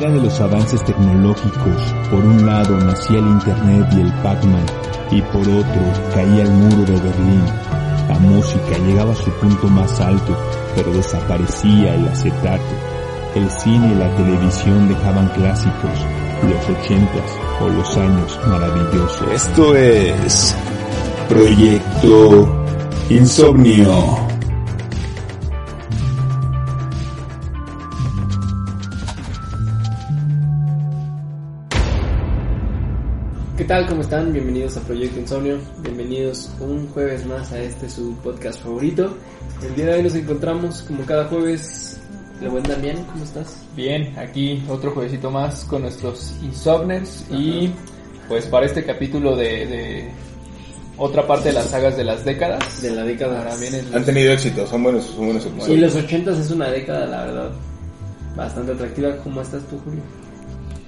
[0.00, 4.64] era de los avances tecnológicos, por un lado nacía el Internet y el Pac-Man,
[5.10, 5.82] y por otro
[6.14, 7.44] caía el muro de Berlín.
[8.08, 10.34] La música llegaba a su punto más alto,
[10.74, 12.62] pero desaparecía el acetato.
[13.34, 15.90] El cine y la televisión dejaban clásicos,
[16.48, 17.30] los ochentas
[17.60, 19.28] o los años maravillosos.
[19.34, 20.56] Esto es
[21.28, 22.64] Proyecto
[23.10, 24.29] Insomnio.
[33.70, 33.86] Tal?
[33.86, 34.32] ¿Cómo están?
[34.32, 35.58] Bienvenidos a Proyecto Insomnio.
[35.78, 39.16] Bienvenidos un jueves más a este su podcast favorito.
[39.62, 42.00] El día de hoy nos encontramos como cada jueves.
[42.40, 43.04] ¿Le buen Damián?
[43.12, 43.54] ¿Cómo estás?
[43.76, 47.70] Bien, aquí otro juevesito más con nuestros Insomners y
[48.28, 50.08] pues para este capítulo de, de
[50.96, 52.82] otra parte de las sagas de las décadas.
[52.82, 53.38] De la década.
[53.38, 55.94] Ahora vienen los- Han tenido éxito, son buenos, son buenos Sí, episodios.
[55.94, 57.50] los ochentas es una década, la verdad.
[58.34, 59.16] Bastante atractiva.
[59.22, 60.00] ¿Cómo estás tú, Julio?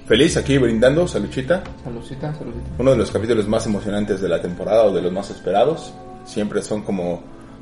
[0.07, 1.63] Feliz aquí brindando, saluchita.
[1.83, 2.69] Saludcita, saludcita.
[2.77, 5.93] Uno de los capítulos más emocionantes de la temporada o de los más esperados.
[6.25, 7.21] Siempre son como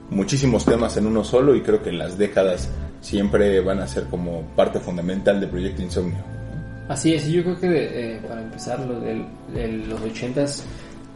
[0.09, 2.69] muchísimos temas en uno solo y creo que en las décadas
[2.99, 6.17] siempre van a ser como parte fundamental del proyecto Insomnio.
[6.89, 10.65] Así es, yo creo que eh, para empezar lo del- de los ochentas,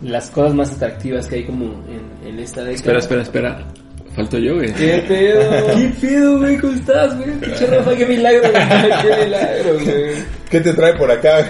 [0.01, 2.75] las cosas más atractivas que hay como en, en esta década.
[2.75, 3.67] Espera, espera, espera.
[4.15, 4.71] Falto yo, güey.
[4.73, 5.67] ¿Qué pedo?
[5.75, 6.57] ¿Qué pedo, güey?
[6.57, 7.31] ¿Cómo estás, güey?
[7.39, 8.63] Pinche Rafa, qué milagro, güey.
[9.01, 10.13] Qué milagro, güey.
[10.49, 11.49] ¿Qué te trae por acá?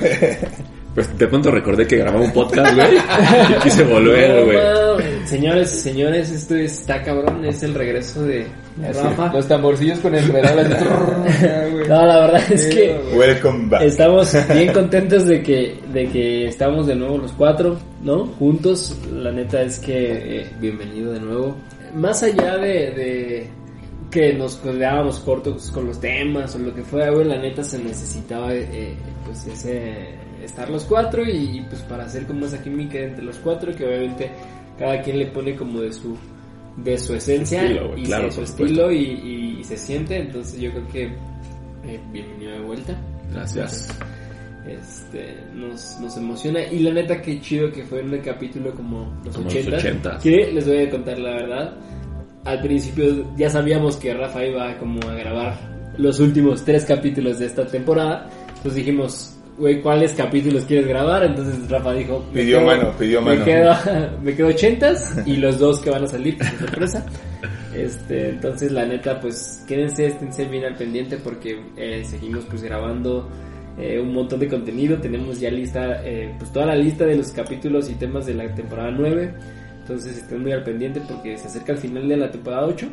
[0.96, 2.88] Pues de pronto recordé que grababa un podcast, güey.
[3.58, 4.58] Y quise volver, No, güey.
[4.58, 5.30] mames.
[5.30, 7.44] Señores, señores, esto está cabrón.
[7.46, 8.48] Es el regreso de
[8.82, 9.32] Rafa.
[9.34, 10.86] Los tamborcillos con el pedal así.
[11.90, 13.82] No, la verdad es que Welcome back.
[13.84, 18.26] estamos bien contentos de que, de que estamos de nuevo los cuatro, ¿no?
[18.40, 18.98] Juntos.
[19.14, 21.56] La neta es que eh, bienvenido de nuevo.
[21.96, 23.50] Más allá de, de
[24.12, 27.80] que nos quedábamos cortos con los temas o lo que fuera, güey, la neta se
[27.80, 33.00] necesitaba eh, pues ese estar los cuatro y, y, pues para hacer como esa química
[33.00, 34.30] entre los cuatro que obviamente
[34.78, 36.16] cada quien le pone como de su
[36.78, 40.18] de su esencia estilo, güey, y claro, de su estilo y, y- y se siente.
[40.18, 41.04] Entonces yo creo que
[41.86, 42.96] eh, bienvenido de vuelta.
[43.32, 43.88] Gracias.
[44.68, 46.64] Este, nos, nos emociona.
[46.64, 50.24] Y la neta que chido que fue un capítulo como los Como los 80 ochentas.
[50.24, 51.74] que les voy a contar la verdad.
[52.44, 55.58] Al principio ya sabíamos que Rafa iba como a grabar
[55.98, 58.30] los últimos tres capítulos de esta temporada.
[58.50, 63.32] Entonces dijimos güey cuáles capítulos quieres grabar entonces Rafa dijo me Pidió mano, pidió me
[63.32, 63.46] mano.
[63.46, 63.74] quedo,
[64.22, 67.06] me quedo ochentas y los dos que van a salir por sorpresa
[67.74, 73.30] este, entonces la neta, pues quédense, esténse bien al pendiente porque eh, seguimos pues grabando
[73.78, 74.98] eh, un montón de contenido.
[74.98, 78.54] Tenemos ya lista, eh, pues toda la lista de los capítulos y temas de la
[78.54, 79.34] temporada 9.
[79.82, 82.88] Entonces estén muy al pendiente porque se acerca el final de la temporada 8.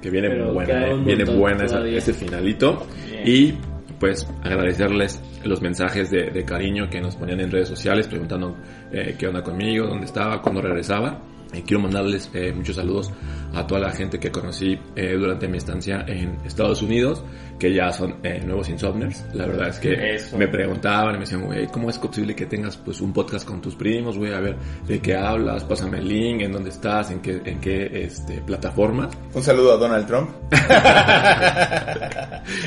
[0.00, 0.96] Que viene buena, eh.
[1.04, 1.98] Viene buena todavía.
[1.98, 2.86] ese finalito.
[3.24, 3.54] Y
[3.98, 8.56] pues agradecerles los mensajes de, de cariño que nos ponían en redes sociales preguntando
[8.92, 11.20] eh, qué onda conmigo, dónde estaba, cuándo regresaba.
[11.52, 13.10] Y quiero mandarles eh, muchos saludos
[13.54, 17.24] a toda la gente que conocí eh, durante mi estancia en Estados Unidos,
[17.58, 19.24] que ya son eh, nuevos insomners.
[19.34, 20.38] La verdad es que Eso.
[20.38, 23.60] me preguntaban y me decían, güey, ¿cómo es posible que tengas pues un podcast con
[23.60, 24.16] tus primos?
[24.16, 25.64] Güey, a ver, ¿de qué hablas?
[25.64, 27.10] Pásame el link, ¿en dónde estás?
[27.10, 29.08] ¿En qué, en qué este, plataforma?
[29.34, 30.30] Un saludo a Donald Trump.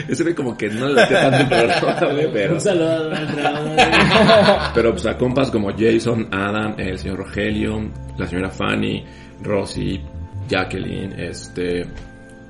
[0.07, 2.53] Ese ve como que no le late tanto el programa, güey, pero...
[2.53, 4.61] Un saludo a Donald Trump.
[4.73, 9.03] Pero pues a compas como Jason, Adam, el señor Rogelio, la señora Fanny,
[9.41, 10.01] Rosy,
[10.47, 11.85] Jacqueline, este,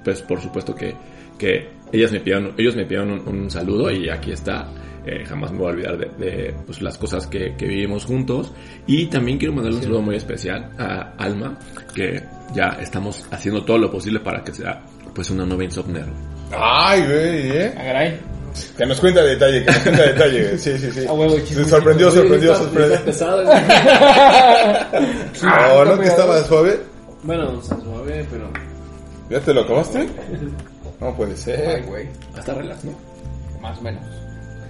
[0.03, 0.93] pues por supuesto que,
[1.37, 4.67] que ellas me pidieron, ellos me pidieron un, un saludo y aquí está.
[5.03, 8.53] Eh, jamás me voy a olvidar de, de, pues, las cosas que, que vivimos juntos.
[8.85, 11.57] Y también quiero mandarle un saludo muy especial a Alma,
[11.95, 12.21] que
[12.53, 14.83] ya estamos haciendo todo lo posible para que sea
[15.15, 16.05] pues una nueva insomner.
[16.55, 17.73] Ay, güey, ¿eh?
[17.75, 18.19] Ah, caray.
[18.77, 20.57] Que nos cuenta detalle, que nos cuenta detalle.
[20.59, 21.07] Sí, sí, sí.
[21.07, 21.35] A huevo,
[21.67, 22.93] sorprendió, sorprendió, está- sorprendió.
[22.93, 23.57] está pesado, güey.
[25.73, 26.79] Oh, ¿no que estaba suave?
[27.23, 28.51] Bueno, o sea, suave, pero...
[29.31, 30.07] ¿Ya te lo acabaste?
[30.99, 31.83] No puede Ay, ser.
[31.85, 32.07] güey.
[32.37, 32.91] Hasta relax, ¿no?
[33.61, 34.03] Más o menos.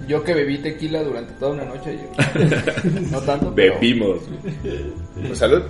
[0.08, 1.98] Yo que bebí tequila durante toda una noche.
[1.98, 3.52] yo- no tanto.
[3.54, 4.18] pero- Bebimos.
[5.26, 5.62] Pues salud.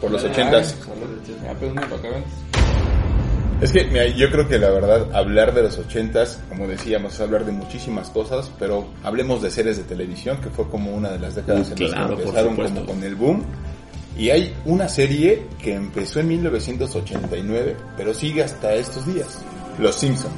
[0.00, 0.76] Por los Ay, ochentas.
[0.80, 1.18] salud.
[1.44, 2.24] Ya, pues, me toca, ven.
[3.60, 7.20] Es que mira, yo creo que la verdad hablar de los ochentas, como decíamos, es
[7.20, 11.20] hablar de muchísimas cosas, pero hablemos de series de televisión, que fue como una de
[11.20, 12.80] las décadas en las Claro, que por empezaron supuesto.
[12.80, 13.44] como con el boom.
[14.16, 19.40] Y hay una serie que empezó en 1989, pero sigue hasta estos días.
[19.78, 20.34] Los Simpsons.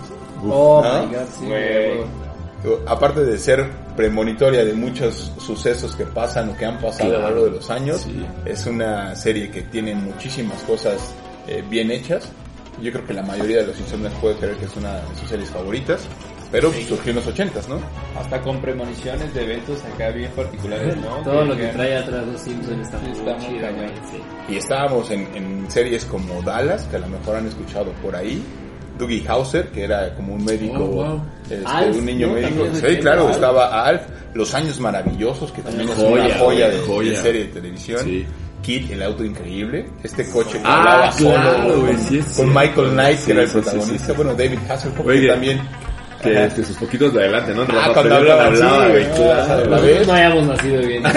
[0.49, 1.07] Oh, ¿no?
[1.07, 2.71] my God, sí.
[2.87, 7.19] Aparte de ser premonitoria de muchos sucesos que pasan o que han pasado a lo
[7.19, 7.23] Claro.
[7.35, 8.25] largo de los años, Sí.
[8.47, 11.15] es una serie que tiene muchísimas cosas
[11.47, 12.31] eh, bien hechas.
[12.83, 15.29] Yo creo que la mayoría de los Insomniacs puede creer que es una de sus
[15.29, 16.01] series favoritas.
[16.55, 17.81] Pero surgió en los 80s, ¿no?
[18.19, 21.17] Hasta con premoniciones de eventos acá bien particulares, ¿no?
[21.25, 23.91] Todo lo que trae atrás los Simpsons está muy Está muy chido, cañón.
[24.11, 24.53] sí.
[24.55, 28.43] Y estábamos en, en series como Dallas, que a lo mejor han escuchado por ahí.
[28.97, 31.23] Dougie Hauser, que era como un médico, Oh, wow.
[31.51, 32.35] este, Alf, un niño ¿no?
[32.35, 32.65] médico.
[32.75, 33.35] Sí, claro, Alf.
[33.35, 34.03] estaba Alf,
[34.35, 37.11] Los Años Maravillosos, que también es una Joya, de, joya.
[37.11, 38.01] de serie de televisión.
[38.05, 38.25] Sí.
[38.63, 42.49] Kid, el auto increíble, este coche que Ah, hablaba claro, solo, con, sí con.
[42.55, 43.99] Michael Knight, Sí, que era el protagonista.
[43.99, 44.13] sí, sí.
[44.17, 45.61] Bueno, David Hasselhoff, que también.
[46.25, 47.63] Que, que sus poquitos de adelante, ¿no?
[47.71, 49.71] Ah, cuando hablaba, hablaba, sí, güey, güey, claro.
[49.71, 50.07] ¿La ves?
[50.07, 51.03] No hayamos nacido bien.
[51.05, 51.11] No,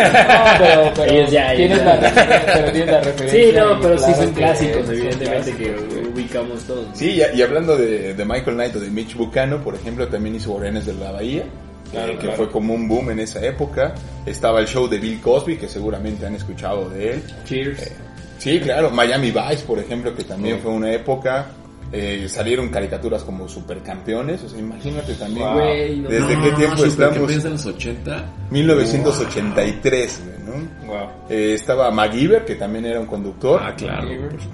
[0.59, 1.85] pero, pero Ellos ya, ellos tienes.
[1.85, 3.43] La, pero tienes la referencia.
[3.43, 6.85] Sí, no, pero sí claro son clásicos, son evidentemente, clásicos, que ubicamos todos.
[6.93, 10.35] Sí, y, y hablando de, de Michael Knight o de Mitch Buchanan, por ejemplo, también
[10.35, 11.43] hizo Guardianes de la Bahía,
[11.91, 12.37] Claro, eh, que claro.
[12.37, 13.93] fue como un boom en esa época.
[14.25, 17.23] Estaba el show de Bill Cosby, que seguramente han escuchado de él.
[17.45, 17.91] Cheers.
[18.37, 18.89] Sí, claro.
[18.91, 21.47] Miami Vice, por ejemplo, que también fue una época.
[21.91, 25.53] Eh, salieron caricaturas como supercampeones, o sea, imagínate también.
[25.53, 27.43] Güey, no ¿Desde No, qué tiempo estamos?
[27.43, 28.25] de los 80?
[28.51, 30.87] 1983, güey, ¿no?
[30.87, 31.07] Wow.
[31.29, 33.61] Eh, estaba MacGyver, que también era un conductor.
[33.63, 34.07] Ah, claro,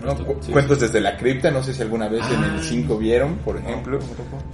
[0.03, 0.15] ¿no?
[0.15, 2.53] Cu- Sí, Cuentos desde la cripta, no sé si alguna vez en Ah.
[2.55, 3.99] el 5 vieron, por ejemplo.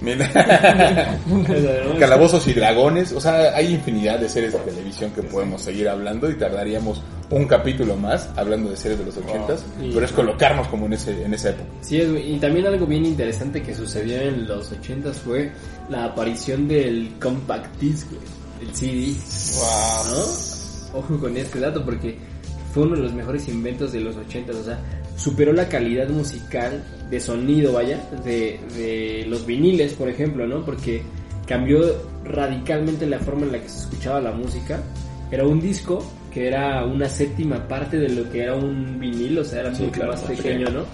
[0.00, 5.88] Calabozos Calabozos y dragones, o sea, hay infinidad de series de televisión que podemos seguir
[5.88, 9.90] hablando y tardaríamos un capítulo más hablando de series de los ochentas, Sí.
[9.94, 11.68] pero es colocarnos como en ese en esa época.
[11.80, 15.52] Sí, y también algo bien interesante que sucedió en los 80s fue
[15.88, 18.08] la aparición del compact disc,
[18.60, 19.14] el CD,
[19.54, 20.12] Wow.
[20.12, 20.98] ¿no?
[20.98, 22.18] Ojo con este dato porque
[22.74, 24.78] fue uno de los mejores inventos de los 80s, o sea,
[25.16, 30.64] superó la calidad musical de sonido, vaya, de, de los viniles, por ejemplo, ¿no?
[30.64, 31.02] Porque
[31.46, 31.80] cambió
[32.24, 34.80] radicalmente la forma en la que se escuchaba la música.
[35.30, 39.44] Era un disco que era una séptima parte de lo que era un vinil, o
[39.44, 40.68] sea, era Sí, mucho claro, más pequeño.
[40.70, 40.84] ¿no?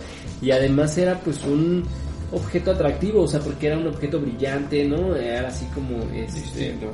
[0.43, 1.83] Y además era pues un
[2.33, 5.15] objeto atractivo, o sea, porque era un objeto brillante, ¿no?
[5.15, 6.87] Era así como este, Distinto.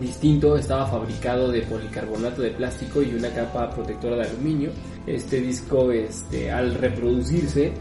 [0.00, 4.70] distinto, estaba fabricado de policarbonato de plástico y una capa protectora de aluminio.
[5.06, 7.72] Este disco, este, al reproducirse,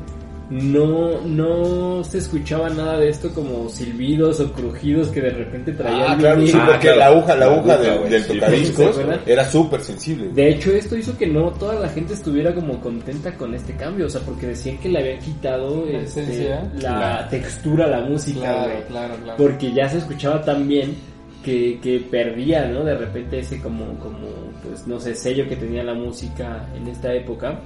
[0.61, 6.11] no, no se escuchaba nada de esto como silbidos o crujidos que de repente traía
[6.11, 6.99] Ah, el claro, sí, Ah, porque claro.
[6.99, 10.29] la aguja, la La aguja aguja, del, era súper sensible.
[10.33, 14.05] De hecho, esto hizo que no toda la gente estuviera como contenta con este cambio,
[14.05, 17.29] o sea, porque decían que le había quitado La este, la Claro.
[17.29, 18.83] textura a la música, Claro, güey.
[18.87, 19.37] claro, claro.
[19.37, 20.95] porque ya se escuchaba tan bien
[21.43, 22.83] que, que perdía, ¿no?
[22.83, 24.27] De repente ese como, como,
[24.63, 27.59] pues no sé, sello que tenía la música en esta época.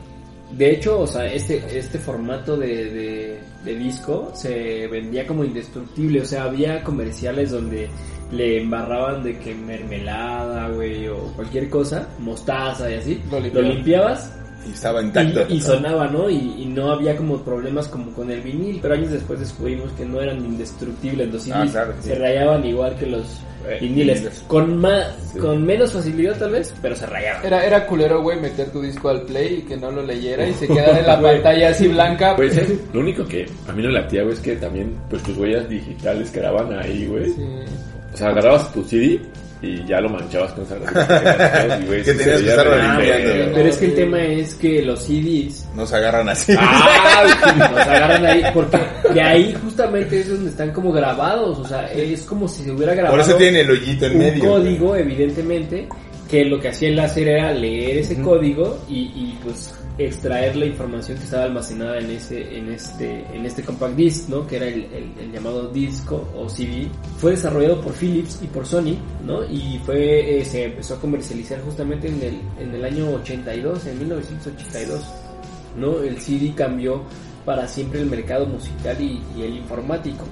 [0.52, 6.22] De hecho, o sea, este, este formato de, de, de disco se vendía como indestructible,
[6.22, 7.90] o sea, había comerciales donde
[8.32, 14.72] le embarraban de que mermelada, güey, o cualquier cosa, mostaza y así, Lo limpiabas Y
[14.72, 15.46] estaba intacto.
[15.50, 16.30] y, y sonaba, ¿no?
[16.30, 20.06] Y, y no había como problemas como con el vinil, pero años después descubrimos que
[20.06, 22.10] no eran indestructibles los Ah, CDs, claro, sí.
[22.10, 24.44] se rayaban igual que los Eh, viniles, viniles.
[24.48, 25.08] con más,
[25.40, 27.46] con menos facilidad tal vez, pero se rayaban.
[27.46, 30.54] Era, era culero, güey, meter tu disco al play y que no lo leyera y
[30.54, 32.34] se quedara en la pantalla así blanca.
[32.38, 32.74] Güey, ¿sabes?
[32.94, 35.68] lo único que a mí no me latía, güey, es que también, pues tus huellas
[35.70, 37.26] digitales quedaban ahí, güey.
[37.32, 37.42] Sí.
[38.14, 39.22] O sea, agarrabas tu CD
[39.62, 43.54] y ya lo manchabas con esa grafía, y, güey, Que tenías limpiando.
[43.56, 46.54] Pero es que el tema es que los CDs Nos agarran así.
[46.58, 47.24] Ah,
[47.72, 48.78] los agarran ahí, porque
[49.14, 52.94] de ahí justamente es donde están como grabados, o sea, es como si se hubiera
[52.94, 54.44] grabado Por eso tiene el hoyito en un medio.
[54.52, 55.88] código, evidentemente,
[56.30, 60.66] que lo que hacía el láser era leer ese código y, y, pues extraer la
[60.66, 64.46] información que estaba almacenada en ese en este en este compact disc, ¿no?
[64.46, 64.86] Que era el,
[65.20, 66.88] el- llamado disco o CD.
[67.18, 69.44] Fue desarrollado por Philips y por Sony, ¿no?
[69.46, 74.00] Y fue eh, se empezó a comercializar justamente en el en el año 82, en
[74.00, 75.02] 1982,
[75.78, 76.00] ¿no?
[76.02, 77.04] El CD cambió
[77.46, 80.26] para siempre el mercado musical y el informático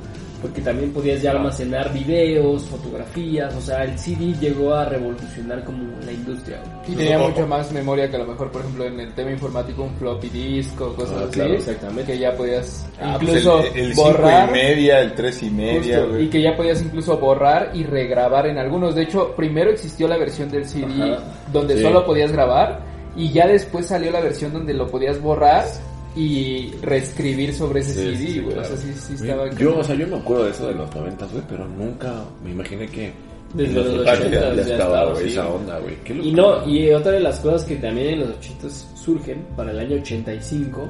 [0.45, 5.83] porque también podías ya almacenar videos, fotografías, o sea, el CD llegó a revolucionar como
[6.05, 6.61] la industria.
[6.87, 9.81] Y tenía mucha más memoria que a lo mejor, por ejemplo, en el tema informático,
[9.83, 11.31] un floppy disk o cosas Ah, así.
[11.33, 12.13] claro, exactamente.
[12.13, 14.49] Que ya podías Ah, pues incluso el, el cinco borrar.
[14.49, 16.25] y media, el tres y media, Justo, güey.
[16.25, 18.93] y que ya podías incluso borrar y regrabar en algunos.
[18.93, 21.23] De hecho, primero existió la versión del CD Ajá.
[21.51, 21.81] donde Sí.
[21.81, 22.81] solo podías grabar
[23.15, 25.65] y ya después salió la versión donde lo podías borrar
[26.15, 28.53] y reescribir sobre ese Sí, CD, güey.
[28.55, 28.73] claro.
[28.73, 29.49] O sea, sí, sí estaba...
[29.51, 32.51] Yo, o sea, yo me acuerdo de eso de los noventas, güey, pero nunca me
[32.51, 33.11] imaginé que
[33.53, 35.95] Desde en los los 80 80 ya ya estaba, güey, esa onda, güey.
[36.27, 39.79] Y no, y otra de las cosas que también en los 80 surgen para el
[39.79, 40.89] año 85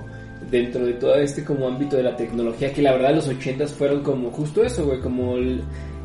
[0.51, 4.01] dentro de todo este como ámbito de la tecnología que la verdad los 80 fueron
[4.03, 5.62] como justo eso, güey, como el-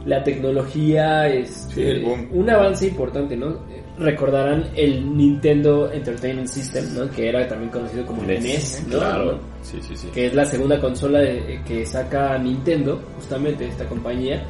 [0.06, 3.58] la tecnología este, Sí, un avance importante, ¿no?
[4.00, 7.10] Eh, Recordarán el Nintendo Entertainment System, ¿no?
[7.10, 8.98] Que era también conocido como NES, NES, ¿no?
[8.98, 9.38] Claro, ¿no?
[9.62, 10.08] sí, sí, sí.
[10.14, 14.42] que es la segunda consola de- que saca Nintendo, justamente esta compañía,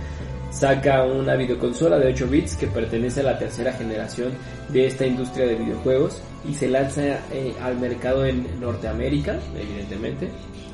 [0.51, 4.33] saca una videoconsola de 8 bits que pertenece a la tercera generación
[4.69, 7.03] de esta industria de videojuegos y se lanza
[7.33, 10.29] eh, al mercado en Norteamérica, evidentemente,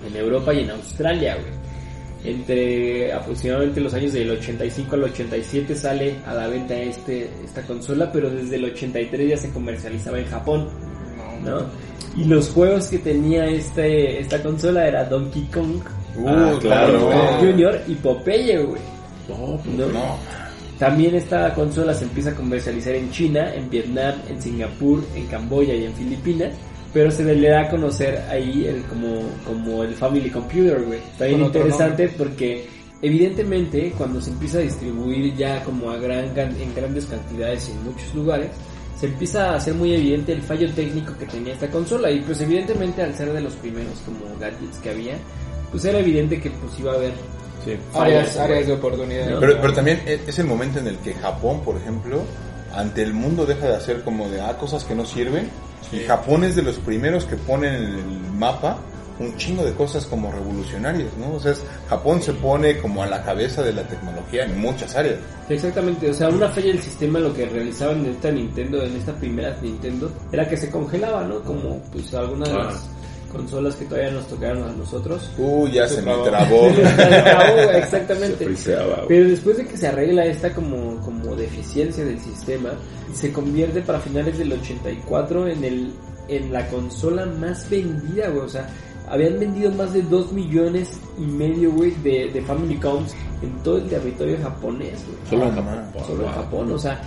[0.06, 1.65] en Europa y en Australia, güey.
[2.24, 8.10] Entre aproximadamente los años del 85 al 87 sale a la venta este, esta consola,
[8.10, 10.68] pero desde el 83 ya se comercializaba en Japón,
[11.44, 11.60] ¿no?
[12.20, 15.80] Y los juegos que tenía este, esta consola era Donkey Kong,
[16.18, 17.10] Uh, Ah, claro.
[17.40, 17.82] Jr.
[17.88, 18.80] y Popeye, güey.
[19.28, 19.86] No, pues, ¿no?
[19.88, 20.16] No.
[20.78, 25.74] También esta consola se empieza a comercializar en China, en Vietnam, en Singapur, en Camboya
[25.74, 26.54] y en Filipinas.
[26.92, 31.00] Pero se le da a conocer ahí el, como, como el Family Computer, güey.
[31.14, 32.66] Otro interesante porque
[33.02, 38.14] evidentemente cuando se empieza a distribuir ya como a gran, en grandes cantidades en muchos
[38.14, 38.50] lugares,
[38.98, 42.10] se empieza a hacer muy evidente el fallo técnico que tenía esta consola.
[42.10, 45.14] Y pues evidentemente al ser de los primeros como gadgets que había,
[45.70, 47.12] pues era evidente que pues iba a haber
[47.64, 47.76] sí.
[47.92, 49.28] Áreas, áreas de oportunidad.
[49.30, 49.40] No.
[49.40, 52.22] Pero, pero también e- es el momento en el que Japón, por ejemplo,
[52.76, 55.48] ante el mundo deja de hacer como de ah, cosas que no sirven.
[55.92, 58.78] Y Japón es de los primeros que ponen en el mapa
[59.18, 61.34] un chingo de cosas como revolucionarias, ¿no?
[61.36, 64.94] O sea, es- Japón se pone como a la cabeza de la tecnología en muchas
[64.94, 65.16] áreas.
[65.48, 69.14] Exactamente, o sea, una falla del sistema lo que realizaban en esta Nintendo, en esta
[69.14, 71.40] primera Nintendo, era que se congelaba, ¿no?
[71.42, 72.64] Como pues algunas de Ah.
[72.64, 72.88] las
[73.32, 75.30] consolas que todavía nos tocaron a nosotros.
[75.38, 76.24] Uh, ya se, me trabó.
[76.24, 76.70] trabó.
[76.74, 78.44] Se Exactamente.
[78.44, 79.08] friseaba, güey.
[79.08, 82.70] Pero después de que se arregla esta como, como deficiencia del sistema,
[83.14, 85.92] se convierte para finales del 84 en el
[86.28, 88.44] en la consola más vendida, güey.
[88.44, 88.68] O sea,
[89.08, 93.76] habían vendido más de 2 millones y medio, güey, de, de Family Coms en todo
[93.78, 95.18] el territorio japonés, güey.
[95.30, 96.04] Solo en Ah, Japón.
[96.06, 96.32] Solo en.
[96.32, 97.00] Japón, o sea,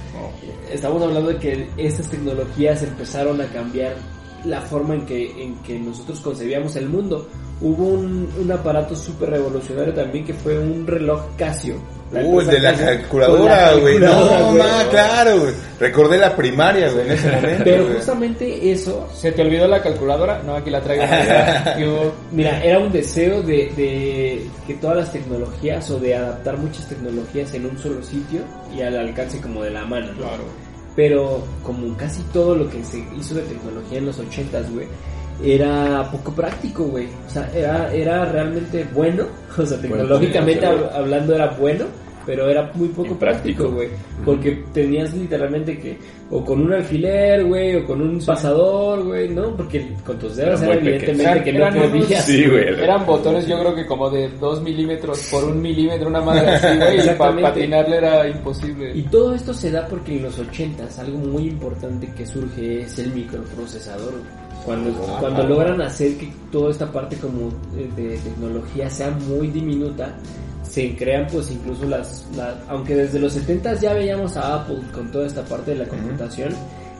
[0.71, 3.95] estamos hablando de que estas tecnologías empezaron a cambiar
[4.45, 7.27] la forma en que, en que nosotros concebíamos el mundo.
[7.61, 11.75] Hubo un, un aparato súper revolucionario también que fue un reloj Casio.
[12.11, 13.99] Uh, el de la calculadora, güey.
[13.99, 15.53] No, ma, claro, güey.
[15.79, 17.63] Recordé la primaria, güey, en ese momento.
[17.63, 17.95] Pero güey.
[17.97, 20.41] justamente eso, ¿Se te olvidó la calculadora?
[20.43, 21.03] No, aquí la traigo.
[21.77, 22.11] ¿Qué hubo?
[22.31, 27.53] mira, era un deseo de, de que todas las tecnologías o de adaptar muchas tecnologías
[27.53, 28.41] en un solo sitio
[28.75, 30.19] y al alcance como de la mano, ¿no?
[30.19, 30.68] Claro.
[30.99, 34.85] Pero como casi todo lo que se hizo de tecnología en los 80s, güey,
[35.41, 37.07] era poco práctico, güey.
[37.25, 39.23] O sea, era, era realmente bueno,
[39.57, 41.85] o sea, tecnológicamente hablando era bueno,
[42.29, 43.89] pero era muy poco práctico, güey.
[44.23, 45.97] Porque tenías literalmente que,
[46.29, 49.55] o con un alfiler, güey, o con un pasador, güey, ¿no?
[49.55, 51.71] Porque con tus dedos Era evidentemente pequeño.
[51.71, 52.25] que no podías.
[52.25, 52.67] Sí, güey.
[52.67, 56.77] Eran botones yo creo que como de 2 milímetros por un milímetro, una madre así,
[56.77, 58.91] güey, y para patinarle era imposible.
[58.95, 62.99] Y todo esto se da porque en los 80s algo muy importante que surge es
[62.99, 64.11] el microprocesador.
[64.11, 64.49] güey.
[64.65, 70.13] Cuando, cuando logran hacer que toda esta parte como eh, de tecnología sea muy diminuta,
[70.69, 75.11] se crean pues incluso las, las- aunque desde los 70s ya veíamos a Apple con
[75.11, 76.53] toda esta parte de la computación,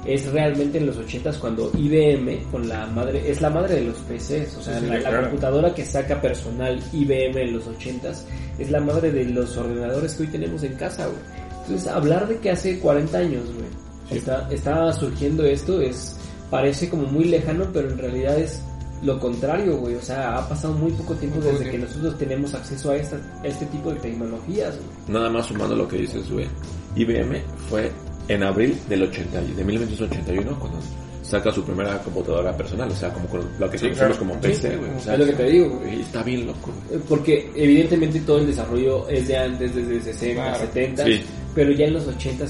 [0.05, 3.97] es realmente en los 80s cuando IBM con la madre, es la madre de los
[3.97, 8.21] PCs, o sea, Sí, sí, la, computadora que saca personal IBM en los 80s
[8.57, 11.19] es la madre de los ordenadores que hoy tenemos en casa, güey.
[11.63, 16.15] Entonces, hablar de que hace 40 años, güey, está, está surgiendo esto es
[16.49, 18.61] parece como muy lejano, pero en realidad es
[19.03, 19.95] lo contrario, güey.
[19.95, 22.97] O sea, ha pasado muy poco tiempo Muy poco desde que nosotros tenemos acceso a,
[22.97, 24.89] esta, a este tipo de tecnologías, güey.
[25.17, 26.47] Nada más sumando lo que dices, güey.
[26.95, 27.91] IBM fue
[28.27, 30.79] en abril del 80, de 1981 cuando
[31.23, 34.31] saca su primera computadora personal, o sea, como con lo que Sí, conocemos claro.
[34.31, 34.89] como PC, güey.
[34.91, 35.97] o sea, es lo que te digo, güey.
[35.99, 36.71] y está bien loco.
[36.91, 40.59] Eh, Porque evidentemente todo el desarrollo es de antes, desde 60, Claro.
[40.59, 41.21] 70, Sí.
[41.53, 42.45] pero ya en los 80,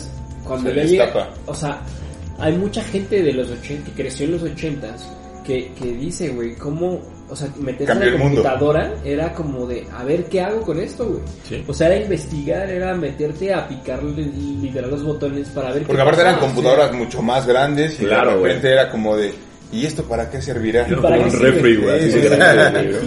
[0.46, 1.82] cuando ya llega, o sea,
[2.40, 4.96] hay mucha gente de los 80 que creció en los 80
[5.50, 8.44] que, que dice, güey, cómo, o sea, meterse en la mundo.
[8.44, 11.22] computadora era como de, a ver qué hago con esto, güey.
[11.44, 11.64] Sí.
[11.68, 15.96] O sea, era investigar, era meterte a picar li- literal los botones para ver Porque
[15.96, 19.34] qué aparte eran computadoras mucho más grandes y Claro, de repente era como de,
[19.72, 20.86] ¿y esto para qué servirá?
[20.86, 22.12] Era para un refri, güey.
[22.12, 22.20] Sí,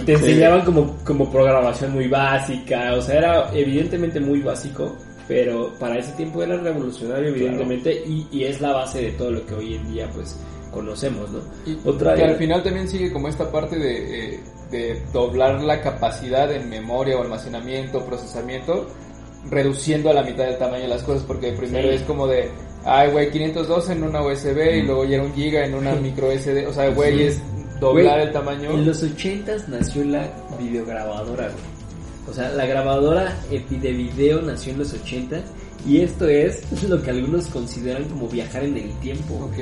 [0.05, 4.97] te enseñaban como, como programación muy básica, o sea, era evidentemente muy básico,
[5.29, 9.45] pero para ese tiempo era revolucionario, evidentemente, y, y es la base de todo lo
[9.45, 10.37] que hoy en día, pues,
[10.73, 11.39] conocemos, ¿no?
[11.65, 14.39] Y Otra que al final también sigue como esta parte de, eh,
[14.71, 18.87] de doblar la capacidad en memoria o almacenamiento, procesamiento,
[19.49, 21.95] reduciendo a la mitad del tamaño de las cosas, porque primero Sí.
[21.95, 22.49] es como de,
[22.85, 26.31] ay, güey, 502 en una USB y luego ya era un giga en una micro
[26.31, 27.41] SD, o sea, güey, es
[27.79, 28.71] doblar Güey, el tamaño.
[28.71, 30.27] En los 80s nació la
[30.59, 31.73] videograbadora, güey.
[32.29, 35.41] O sea, la grabadora de video nació en los 80
[35.85, 39.33] Y esto es lo que algunos consideran como viajar en el tiempo.
[39.35, 39.57] Ok.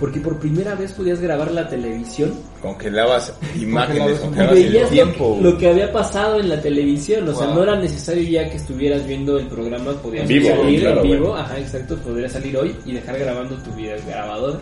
[0.00, 4.90] Porque por primera vez podías grabar la televisión Congelabas imágenes, Congelabas y el veías lo,
[4.90, 5.38] tiempo.
[5.40, 7.28] lo que había pasado en la televisión.
[7.28, 7.54] O sea, Wow.
[7.56, 11.10] no era necesario ya que estuvieras viendo el programa, podías En vivo, salir claro, en
[11.12, 11.28] vivo.
[11.30, 11.40] güey.
[11.40, 14.60] Ajá, exacto, podrías salir hoy y dejar grabando tu video grabador.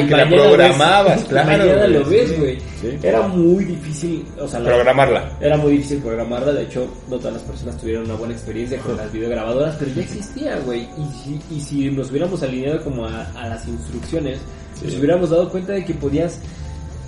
[0.00, 1.48] Y que la programabas, ves- claro.
[1.58, 2.34] Mañana lo ves, Sí.
[2.36, 2.58] güey.
[2.80, 2.98] Sí.
[3.02, 5.32] Era muy difícil, o sea, la- Programarla.
[5.40, 8.96] era muy difícil programarla, de hecho, no todas las personas tuvieron una buena experiencia con
[8.96, 10.82] las videograbadoras, pero ya existía, güey.
[10.82, 14.38] Y si, y si nos hubiéramos alineado como a, a las instrucciones,
[14.84, 16.40] nos hubiéramos dado cuenta de que podías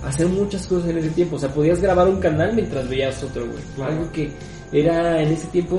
[0.05, 1.35] hacer muchas cosas en ese tiempo.
[1.37, 3.63] O sea, podías grabar un canal mientras veías otro, güey.
[3.75, 3.91] Claro.
[3.93, 4.31] Algo que
[4.71, 5.77] era en ese tiempo,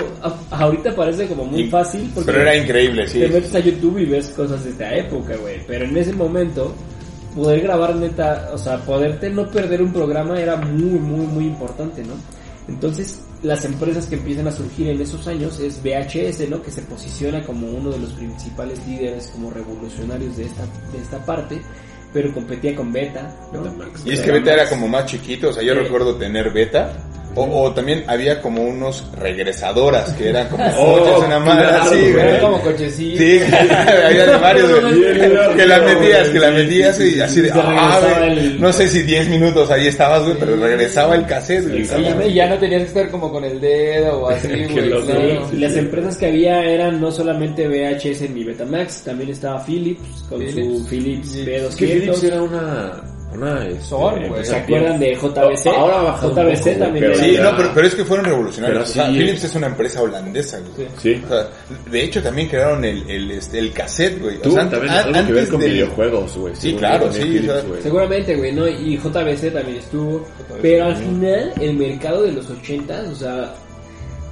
[0.50, 3.18] ahorita parece como muy fácil, porque Pero era increíble, sí.
[3.18, 5.60] te metes a YouTube y ves cosas de esta época, güey.
[5.66, 6.72] Pero en ese momento,
[7.34, 12.02] poder grabar neta, o sea, poderte no perder un programa era muy, muy, muy importante,
[12.04, 12.14] ¿no?
[12.68, 16.62] Entonces, las empresas que empiezan a surgir en esos años es VHS, ¿no?
[16.62, 21.24] Que se posiciona como uno de los principales líderes, como revolucionarios de esta, de esta
[21.24, 21.60] parte,
[22.12, 23.62] pero competía con Beta, ¿no?
[24.04, 26.96] Y es que Beta era como más chiquito, o sea, yo recuerdo tener Beta.
[27.36, 31.84] O, o también había como unos regresadoras que eran como Oh, coches, una madre claro,
[31.84, 32.40] así, güey.
[32.40, 33.18] como cochecito.
[33.18, 33.40] Sí,
[34.06, 35.56] había de varios, güey.
[35.56, 37.54] Que la metías, que la metías y así de, ah,
[38.00, 38.38] regresaba güey.
[38.38, 42.30] el- No sé si 10 minutos ahí estabas, güey, pero regresaba el cassette, güey.
[42.30, 44.90] Y ya no tenías que estar como con el dedo o así, güey.
[45.04, 45.48] claro.
[45.50, 50.40] Sí, las empresas que había eran no solamente VHS ni Betamax, también estaba Philips con
[50.48, 50.88] su Philips.
[50.88, 51.44] Philips Sí.
[51.44, 51.68] B200.
[51.68, 52.92] Es que Philips era una...
[53.34, 54.44] una este, Son, güey.
[54.44, 55.66] ¿Se acuerdan de JBC?
[55.76, 58.24] Ahora ha bajado un JBC poco, también pero Sí, no, pero, pero es que fueron
[58.26, 58.78] revolucionarios.
[58.78, 59.18] Pero o sea, sí.
[59.18, 60.88] Philips es una empresa holandesa, güey.
[61.00, 61.22] Sí.
[61.24, 61.48] O sea,
[61.90, 64.36] de hecho también crearon el, el, este, el cassette, güey.
[64.36, 66.56] O Tuvo sea, también an- algo que ver antes con del- videojuegos, güey.
[66.56, 67.82] Sí, claro, sí, Philips, o sea, güey.
[67.82, 68.68] Seguramente, güey, ¿no?
[68.68, 70.26] Y JBC también estuvo.
[70.62, 73.54] Pero al final, el mercado de los 80, o sea,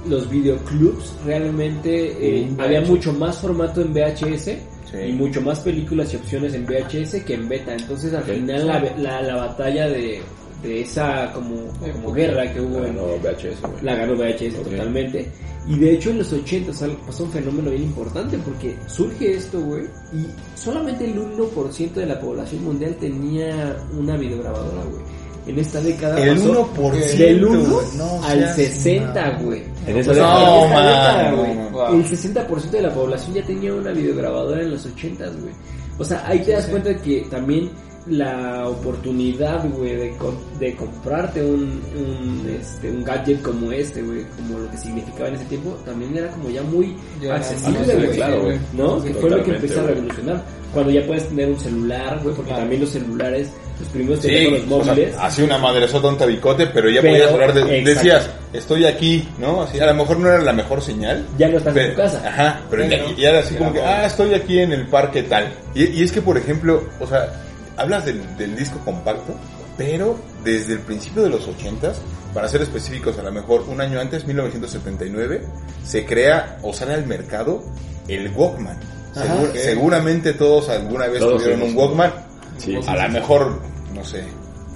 [0.07, 4.51] los videoclubs, realmente eh, había mucho más formato en VHS.
[4.93, 4.99] Sí.
[5.09, 7.73] Y mucho más películas y opciones en VHS que en beta.
[7.73, 10.21] Entonces, al final, la, la, la batalla de,
[10.61, 11.55] de esa como,
[11.93, 15.27] como guerra que hubo en, No, VHS, la ganó VHS totalmente.
[15.67, 19.61] Y de hecho en los 80 sal- pasó un fenómeno bien importante porque surge esto,
[19.61, 20.27] güey, y
[20.59, 25.01] solamente el 1% de la población mundial tenía una videograbadora, güey.
[25.45, 29.45] En esta década El pasó 1%, del 1 güey, no al seas 60, mamón.
[29.45, 29.63] güey.
[29.87, 31.69] En esa No, década, no.
[31.71, 31.93] Wow.
[31.95, 35.53] El 60% de la población ya tenía una videograbadora en los 80, güey.
[35.99, 37.69] O sea, ahí te das cuenta de que también
[38.07, 40.13] la oportunidad, güey, de,
[40.59, 45.35] de comprarte un, un, este, un gadget como este, güey, como lo que significaba en
[45.35, 48.11] ese tiempo, también era como ya muy Ya, accesible, güey.
[48.15, 48.57] claro, güey.
[48.73, 48.99] ¿No?
[49.01, 50.43] Sí, que fue lo que empezó a revolucionar.
[50.73, 52.61] Cuando ya puedes tener un celular, güey, porque Claro.
[52.63, 53.49] también los celulares,
[53.83, 55.15] los primeros Sí, teléfonos o sea, móviles.
[55.19, 57.61] así una madresota, un tabicote, pero ya Pero, podías hablar de...
[57.61, 57.89] exacto.
[57.89, 59.61] Decías, estoy aquí, ¿no?
[59.63, 61.25] Así, a lo mejor no era la mejor señal.
[61.37, 62.21] ya no estás en tu casa.
[62.27, 65.51] Ajá, pero ya, ya era así como que, ah, estoy aquí en el parque tal.
[65.75, 67.31] Y, y es que, por ejemplo, o sea,
[67.77, 69.33] hablas del, del disco compacto,
[69.77, 71.95] pero desde el principio de los 80s,
[72.33, 75.41] para ser específicos, a lo mejor un año antes, 1979,
[75.85, 77.63] se crea o sale al mercado
[78.07, 78.77] el Walkman.
[79.15, 79.25] Ajá.
[79.25, 79.55] Segur- Ok.
[79.57, 82.11] Seguramente todos alguna vez Todos tuvieron un Walkman.
[82.57, 83.09] Sí, sí, a lo sí.
[83.13, 83.59] mejor,
[83.93, 84.23] no sé,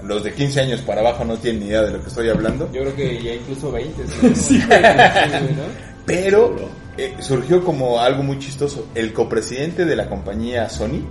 [0.04, 2.72] los de 15 años para abajo no tienen ni idea de lo que estoy hablando.
[2.72, 4.04] Yo creo que ya incluso 20.
[4.36, 5.64] Sí, ¿no?
[6.06, 6.56] Pero
[6.98, 8.88] eh, surgió como algo muy chistoso.
[8.96, 11.02] El copresidente de la compañía Sony,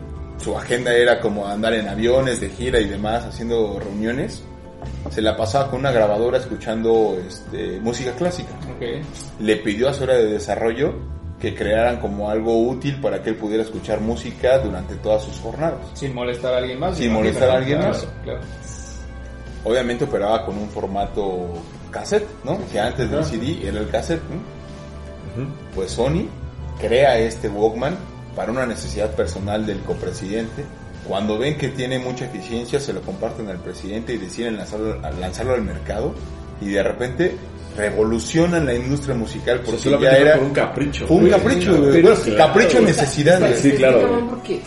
[0.42, 4.42] su agenda era como andar en aviones de gira y demás, haciendo reuniones.
[5.11, 8.51] Se la pasaba con una grabadora escuchando este, música clásica.
[9.40, 10.95] Le pidió a su área de desarrollo
[11.47, 15.79] que crearan como algo útil para que él pudiera escuchar música durante todas sus jornadas.
[15.95, 16.97] Sin molestar a alguien más.
[16.97, 18.09] Sin molestar a alguien Claro, más.
[18.25, 18.41] Claro.
[19.63, 21.47] Obviamente operaba con un formato
[21.93, 22.59] cassette, ¿no?
[22.73, 23.29] Que antes del Ajá.
[23.29, 25.47] CD era el cassette, ¿no?
[25.73, 26.27] Pues Sony
[26.81, 27.97] crea este Walkman
[28.35, 30.65] para una necesidad personal del copresidente.
[31.07, 35.55] Cuando ven que tiene mucha eficiencia, se lo comparten al presidente y deciden lanzarlo, lanzarlo
[35.55, 36.13] al mercado.
[36.61, 37.37] Y de repente
[37.77, 41.07] revolucionan la industria musical porque solamente ya era por un capricho.
[41.07, 41.33] fue un güey.
[41.33, 41.93] capricho, Sí, güey.
[41.93, 42.85] pero Bueno, claro, capricho güey.
[42.87, 43.55] necesidad.
[43.57, 44.61] Sí, claro, porque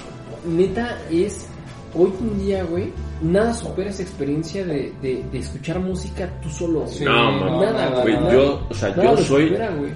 [0.47, 1.45] neta es
[1.93, 6.81] hoy en día, güey, nada supera esa experiencia de, de, de escuchar música tú solo.
[6.81, 6.93] güey.
[6.93, 8.33] Sí, No, no, nada, nada, Güey, nada.
[8.33, 9.91] yo, o sea, Nada yo soy, supera, güey.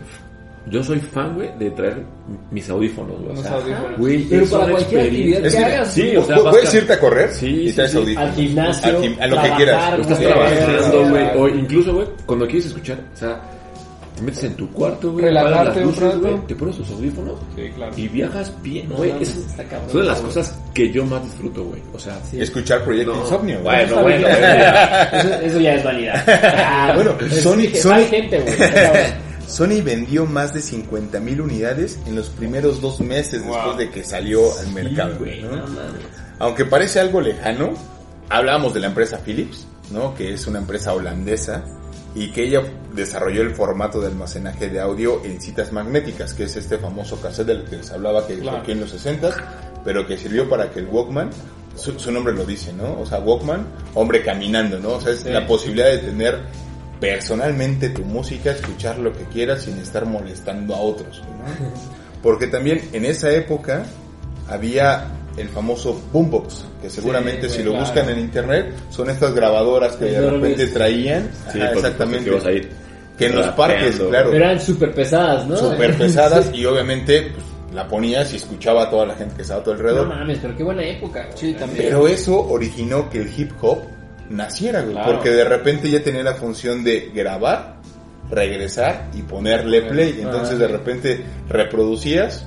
[0.69, 2.03] Yo soy fan, güey, de traer
[2.51, 3.37] mis audífonos, güey.
[3.37, 3.97] O sea, audífonos.
[3.97, 5.37] güey, Pero es para una cualquier experiencia.
[5.39, 5.93] actividad Es que hagas.
[5.93, 6.17] Sí, güey.
[6.17, 7.97] o sea, puedes irte a correr Sí, y traes sí.
[7.97, 8.29] audífonos.
[8.29, 9.99] Al gimnasio, Al gim- a lo que quieras.
[9.99, 11.25] Estás trabajando, güey.
[11.37, 13.41] O incluso, güey, cuando quieres escuchar, o sea,
[14.15, 16.19] te metes en tu cuarto, güey, Relajarte apagas las un luces, rato.
[16.19, 17.93] güey, te pones tus audífonos Sí, claro.
[17.97, 19.11] y viajas bien, No güey.
[19.19, 19.89] Es- está cabrón.
[19.89, 21.81] son de las cosas que yo más disfruto, güey.
[21.93, 22.39] O sea, Sí.
[22.39, 23.21] Escuchar Proyecto No.
[23.21, 23.59] Insomnio.
[23.61, 23.85] güey.
[23.87, 26.23] Bueno, bueno, eso, eso ya es vanidad.
[26.27, 28.53] Ah, Bueno, es Sony- que Sony- hay gente, güey.
[29.47, 34.03] Sony vendió más de 50 mil unidades en los primeros dos meses después de que
[34.03, 35.17] salió al mercado.
[35.19, 35.63] güey, ¿no?
[36.39, 37.73] Aunque parece algo lejano,
[38.29, 40.15] hablábamos de la empresa Philips, ¿no?
[40.15, 41.63] Que es una empresa holandesa
[42.15, 42.61] y que ella
[42.93, 47.47] desarrolló el formato de almacenaje de audio en citas magnéticas, que es este famoso cassette
[47.47, 48.57] del que les hablaba que Claro.
[48.57, 49.31] surgió en los 60
[49.83, 51.29] pero que sirvió para que el Walkman,
[51.75, 52.99] su, su nombre lo dice, ¿no?
[53.01, 54.93] O sea, Walkman, hombre caminando, ¿no?
[54.93, 55.29] O sea, es Sí.
[55.29, 56.39] la posibilidad de tener
[56.99, 61.71] personalmente tu música, escuchar lo que quieras sin estar molestando a otros, ¿no?
[62.21, 63.83] Porque también en esa época
[64.49, 67.85] había el famoso boombox, que seguramente Sí, si lo claro.
[67.85, 72.29] buscan en internet son estas grabadoras que de repente traían, Sí, Ajá, por exactamente, que
[72.31, 72.69] ibas a ir
[73.17, 75.55] que en los parques, claro, Pero eran súper pesadas, ¿no?
[75.57, 79.61] súper pesadas y obviamente pues, la ponías y escuchaba a toda la gente que estaba
[79.61, 80.07] a tu No alrededor.
[80.07, 81.23] mames, pero qué buena época.
[81.25, 81.37] güey.
[81.37, 81.85] Sí, también.
[81.89, 83.79] Pero eso originó que el hip hop
[84.29, 85.11] naciera, güey, Claro.
[85.13, 87.75] porque de repente ya tenía la función de grabar,
[88.29, 90.19] regresar y ponerle play.
[90.21, 92.45] Entonces de repente reproducías,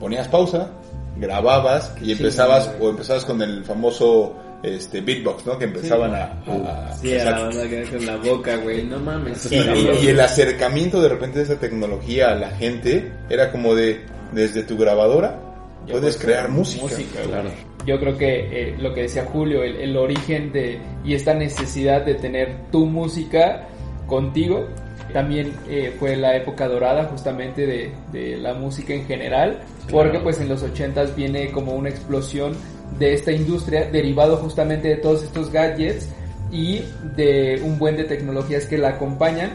[0.00, 0.70] ponías pausa,
[1.18, 5.58] grababas y empezabas o empezabas con el famoso este beatbox, ¿no?
[5.58, 8.84] Que empezaban a, a- Sí, a la banda que con la boca, güey.
[8.84, 9.50] No mames.
[9.52, 13.74] y, y- y el acercamiento de repente de esa tecnología a la gente era como
[13.74, 14.00] de
[14.32, 15.38] desde tu grabadora
[15.84, 17.22] puedes puedes crear crear música.
[17.22, 17.50] Claro.
[17.86, 22.04] Yo creo que eh, lo que decía Julio, el, el origen de y esta necesidad
[22.04, 23.68] de tener tu música
[24.06, 24.66] contigo,
[25.12, 29.60] también eh, fue la época dorada justamente de, de la música en general,
[29.90, 32.56] porque pues en los 80s viene como una explosión
[32.98, 36.08] de esta industria derivado justamente de todos estos gadgets
[36.50, 36.82] y
[37.16, 39.52] de un buen de tecnologías que la acompañan,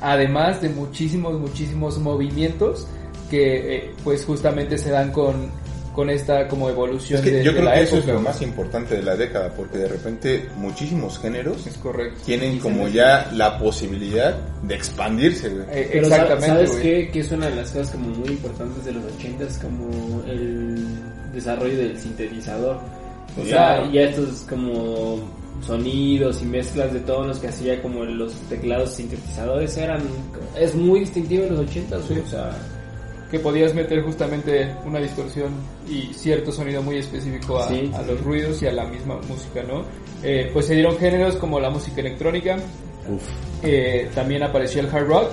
[0.00, 2.86] además de muchísimos, muchísimos movimientos
[3.30, 5.50] que eh, pues justamente se dan con,
[5.94, 8.12] con esta como evolución Es que de, yo de creo la que eso es época.
[8.14, 12.20] lo más importante de la década, porque de repente muchísimos géneros Es correcto.
[12.26, 15.64] tienen como ya la posibilidad de expandirse, güey.
[15.72, 16.82] Eh, Pero exactamente, ¿sabes güey.
[16.82, 17.10] qué?
[17.10, 20.76] Que es una de las cosas como muy importantes de los 80 es como el
[21.32, 22.76] desarrollo del sintetizador.
[23.38, 23.50] O Sí.
[23.50, 25.18] sea, ya estos como
[25.66, 30.00] sonidos y mezclas de todos los que hacía como los teclados sintetizadores eran
[30.58, 32.50] es muy distintivo en los 80 güey, o sea,
[33.30, 35.50] que podías meter justamente una distorsión
[35.88, 39.16] y cierto sonido muy específico a, Sí, a sí, los ruidos y a la misma
[39.28, 39.84] música, ¿no?
[40.22, 42.56] Eh, pues se dieron géneros como la música electrónica,
[43.62, 45.32] eh, también apareció el hard rock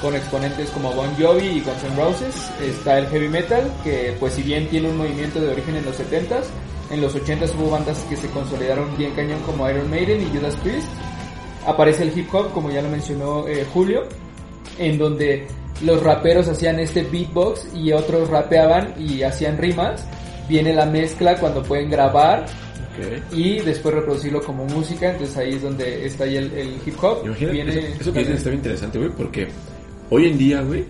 [0.00, 4.34] con exponentes como Bon Jovi y Guns N' Roses, está el heavy metal que pues
[4.34, 6.44] si bien tiene un movimiento de origen en los 70s,
[6.90, 10.56] en los 80s hubo bandas que se consolidaron bien cañón como Iron Maiden y Judas
[10.56, 10.88] Priest,
[11.66, 14.04] aparece el hip hop como ya lo mencionó eh, Julio,
[14.78, 15.46] en donde
[15.82, 20.04] los raperos hacían este beatbox y otros rapeaban y hacían rimas.
[20.48, 23.34] Viene la mezcla cuando pueden grabar Ok.
[23.34, 27.22] y después reproducirlo como música, entonces ahí es donde está ahí el, el hip hop.
[27.24, 29.48] Imagínate, Viene eso, eso que está bien interesante, güey, porque
[30.10, 30.84] hoy en día, güey,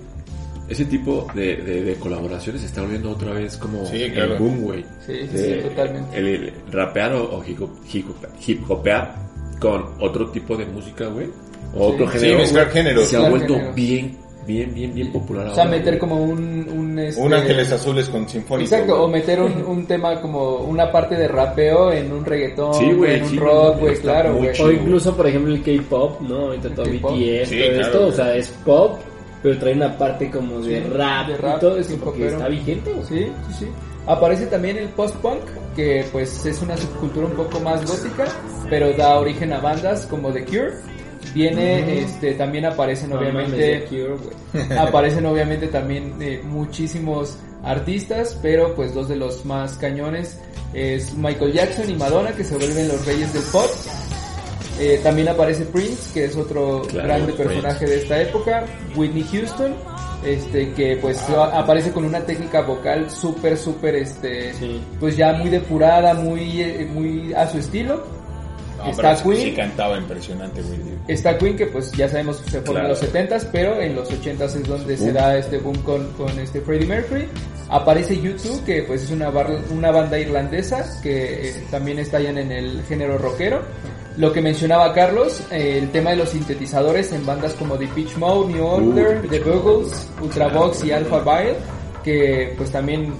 [0.68, 4.60] ese tipo de, de, de colaboraciones se está volviendo otra vez como Sí, el boom,
[4.62, 4.82] güey.
[5.06, 6.18] Sí, sí, De- sí, totalmente.
[6.18, 8.06] El, el rapear o, o hip, hop- hip,
[8.46, 9.14] hip hopear
[9.60, 11.28] con otro tipo de música, güey.
[11.74, 11.94] O Sí.
[11.94, 12.38] otro Sí, género.
[12.38, 13.04] mezclar güey, géneros.
[13.08, 16.00] Se ha vuelto bien, bien, bien, bien popular O sea, ahora, meter güey.
[16.00, 16.68] como un...
[16.68, 18.64] Un, este, Un Ángeles Azules con Sinfónico.
[18.74, 19.04] Exacto, güey.
[19.04, 23.16] o meter un, un tema como una parte de rapeo en un reggaetón, Sí, güey,
[23.16, 24.52] en un sí, rock, güey, claro, muy güey.
[24.52, 24.68] chido.
[24.68, 26.36] o incluso por ejemplo el K-pop, ¿no?
[26.46, 26.84] Ahorita todo.
[26.84, 29.00] BTS, Sí, todo claro, esto, o sea, es pop,
[29.42, 32.48] pero trae una parte como de, Sí, rap, de rap, y todo eso porque está
[32.48, 33.04] vigente, güey.
[33.06, 33.66] Sí, sí, sí.
[34.06, 35.40] Aparece también el post-punk,
[35.74, 38.26] que pues es una subcultura un poco más gótica,
[38.68, 40.72] pero da origen a bandas como The Cure.
[41.32, 44.16] Viene, este, también aparecen No obviamente, Cure,
[44.78, 50.38] aparecen obviamente también eh, muchísimos artistas, pero pues dos de los más cañones
[50.74, 53.70] es Michael Jackson y Madonna, que se vuelven los reyes del pop.
[54.80, 57.44] Eh, también aparece Prince, que es otro Claro, grande Prince.
[57.44, 58.64] personaje de esta época.
[58.96, 59.72] Whitney Houston,
[60.26, 64.80] este, que pues a- aparece con una técnica vocal súper, súper, este, Sí.
[64.98, 68.04] pues ya muy depurada, muy, eh, muy a su estilo.
[68.84, 69.42] No, está pero Queen.
[69.50, 70.78] Sí cantaba impresionante, güey.
[71.08, 73.00] Está Queen, que pues ya sabemos que se formó en Claro.
[73.00, 75.14] los 70s, pero en los 80s es donde se Boom.
[75.14, 77.28] da este boom con, con este Freddie Mercury.
[77.70, 82.52] Aparece U2, que pues es una, bar- una banda irlandesa que eh, también estallan en
[82.52, 83.62] el género rockero.
[84.16, 88.16] Lo que mencionaba Carlos, eh, el tema de los sintetizadores en bandas como The Pitch
[88.16, 91.56] Mode, New Order, Uh, The Buggles, Ultravox y Alpha Vile,
[92.04, 93.12] que pues también, eh,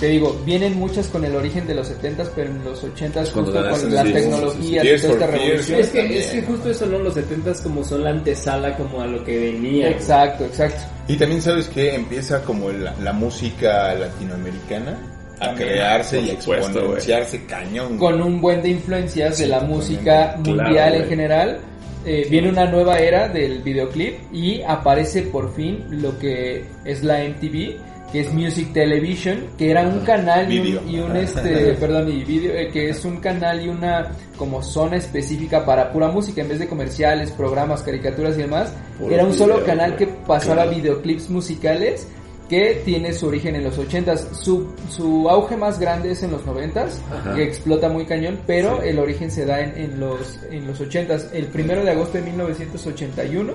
[0.00, 3.52] te digo, vienen muchas con el origen de los 70s, pero en los 80s Cuando
[3.52, 4.88] justo con las sí, sí, tecnologías sí.
[4.94, 5.80] y toda esta revolución.
[5.80, 6.98] Es que, es que justo eso, ¿no?
[6.98, 9.90] Los 70s como son la antesala como a lo que venía.
[9.90, 10.80] Exacto, exacto.
[11.08, 14.96] Y también sabes que empieza como la, la música latinoamericana
[15.40, 15.68] a También.
[15.70, 17.98] crearse y supuesto, exponenciarse cañón.
[17.98, 21.60] Con un buen de influencias de la música mundial Claro, en general.
[22.06, 27.24] eh, viene una nueva era del videoclip y aparece por fin lo que es la
[27.24, 27.76] MTV,
[28.12, 30.82] que es Music Television, que era un canal y un, Video.
[30.86, 34.96] y un, este, perdón, y video, eh, que es un canal y una como zona
[34.98, 38.74] específica para pura música en vez de comerciales, programas, caricaturas y demás.
[39.10, 40.70] Era un solo canal que pasaba Claro.
[40.76, 42.06] videoclips musicales
[42.48, 44.34] que tiene su origen en los 80s.
[44.34, 47.34] Su, su auge más grande es en los 90s, Ajá.
[47.34, 48.88] que explota muy cañón, pero Sí.
[48.90, 51.28] el origen se da en, en los, en los 80s.
[51.32, 53.54] El primero de agosto de 1981,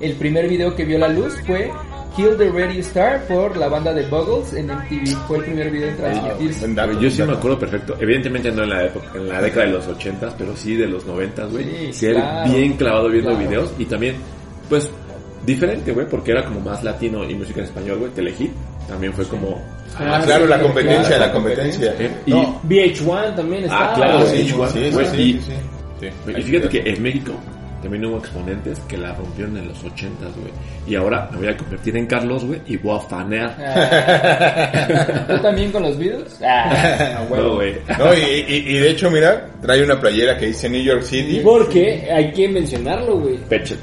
[0.00, 1.70] el primer video que vio la luz fue
[2.16, 5.16] Kill the Radio Star por la banda de Buggles en MTV.
[5.28, 6.68] Fue el primer video en transmitirse.
[6.74, 7.96] Dato, Yo sí me acuerdo perfecto.
[8.00, 11.04] Evidentemente no en la época, en la década de los 80, pero sí de los
[11.06, 11.64] 90, güey.
[11.64, 13.46] Sí, Sí, claro, bien clavado viendo claro.
[13.48, 14.16] videos y también,
[14.68, 14.90] pues,
[15.46, 18.10] diferente, güey, porque era como más latino y música en español, güey.
[18.12, 18.50] Telehit
[18.88, 19.60] también fue como.
[19.98, 21.94] Ah, claro, la competencia, claro, la competencia.
[21.98, 23.92] Eh, y- No, VH1 también está.
[23.92, 25.40] Ah, claro, sí, sí, sí, sí, güey, sí, y- sí,
[26.00, 26.06] sí.
[26.26, 26.32] Sí.
[26.36, 27.32] Y fíjate que en México
[27.82, 30.52] también hubo exponentes que la rompieron en los 80, güey.
[30.86, 33.56] Y ahora me voy a convertir en Carlos, güey, y voy a fanear.
[33.58, 35.24] Ah.
[35.28, 36.38] ¿Tú también con los Beatles?
[36.44, 37.74] Ah, No, güey.
[37.98, 41.40] No, y, y- y de hecho, mira, trae una playera que dice New York City.
[41.42, 43.38] Porque hay que mencionarlo, güey.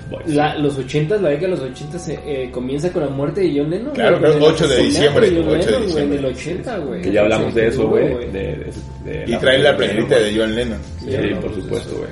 [0.10, 0.34] Boys.
[0.36, 3.60] La, los 80, la década de los 80 se, eh, comienza con la muerte de
[3.60, 3.94] John Lennon.
[3.94, 6.18] Claro, claro, 8 de diciembre, John 8 de Lennon, güey, diciembre.
[6.18, 7.02] del 80, güey.
[7.02, 8.08] Que ya hablamos Sí, de eso, güey.
[8.08, 8.72] de- de-
[9.06, 10.80] de Y trae la playerita de John Lennon.
[11.00, 12.10] Sí, Ya hablamos por de supuesto, güey.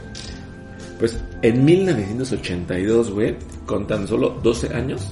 [1.04, 3.36] Pues en 1982, güey,
[3.66, 5.12] con tan solo 12 años,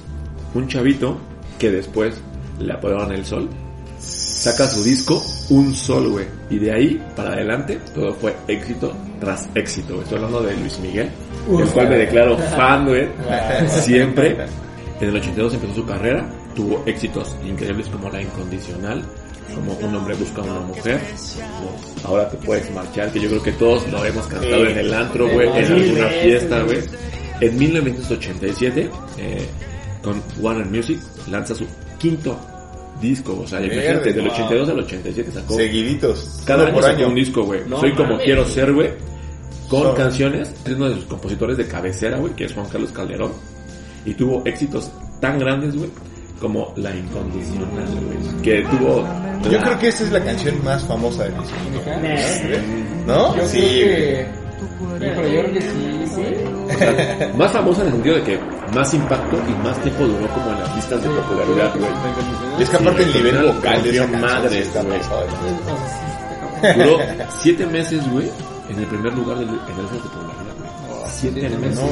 [0.54, 1.18] un chavito
[1.58, 2.14] que después
[2.58, 3.46] le apodaron el sol,
[3.98, 6.24] saca su disco Un Sol, güey.
[6.48, 9.92] Y de ahí para adelante todo fue éxito tras éxito.
[9.92, 10.04] güey.
[10.04, 11.10] Estoy hablando de Luis Miguel,
[11.58, 13.08] del cual me declaro fan, güey.
[13.68, 14.38] Siempre.
[14.98, 16.26] En el 82 empezó su carrera,
[16.56, 19.04] tuvo éxitos increíbles como La Incondicional,
[19.54, 21.00] como Un hombre busca a una mujer,
[21.58, 21.76] como
[22.08, 25.28] Ahora te puedes marchar, que yo creo que todos lo hemos cantado en el antro,
[25.28, 26.78] güey, en alguna fiesta, güey.
[27.40, 29.46] En 1987, eh,
[30.02, 30.98] con Warner Music,
[31.30, 31.64] lanza su
[31.98, 32.38] quinto
[33.00, 34.32] disco, o sea, imagínate, del wow.
[34.34, 36.42] 82 al 87 sacó Seguiditos.
[36.46, 37.08] cada año por sacó año.
[37.08, 37.60] un disco, güey.
[37.66, 38.90] No Soy como quiero ser, güey.
[39.68, 40.52] Con So- canciones.
[40.64, 43.32] Es uno de sus compositores de cabecera, güey, que es Juan Carlos Calderón.
[44.04, 45.88] Y tuvo éxitos tan grandes, güey,
[46.42, 48.42] como La Incondicional, güey.
[48.42, 49.04] Que tuvo...
[49.44, 51.48] Yo la- creo que esa es la canción más famosa de Luis
[52.02, 52.62] Miguel.
[53.06, 53.34] ¿No?
[53.36, 53.58] Yo sí.
[53.60, 54.26] creo que...
[55.00, 56.22] Yo creo que sí, sí.
[57.36, 58.38] Más famosa en el sentido de que
[58.74, 61.90] más impacto y más tiempo duró como en las listas de popularidad, güey.
[62.58, 64.64] Y es que aparte Sí, el nivel al vocal de esa madre,
[66.62, 66.74] güey.
[66.76, 66.98] Duró
[67.42, 68.30] siete meses, güey,
[68.70, 70.54] en el primer lugar del, en el listas de popularidad,
[70.88, 71.10] güey.
[71.10, 71.90] Siete meses.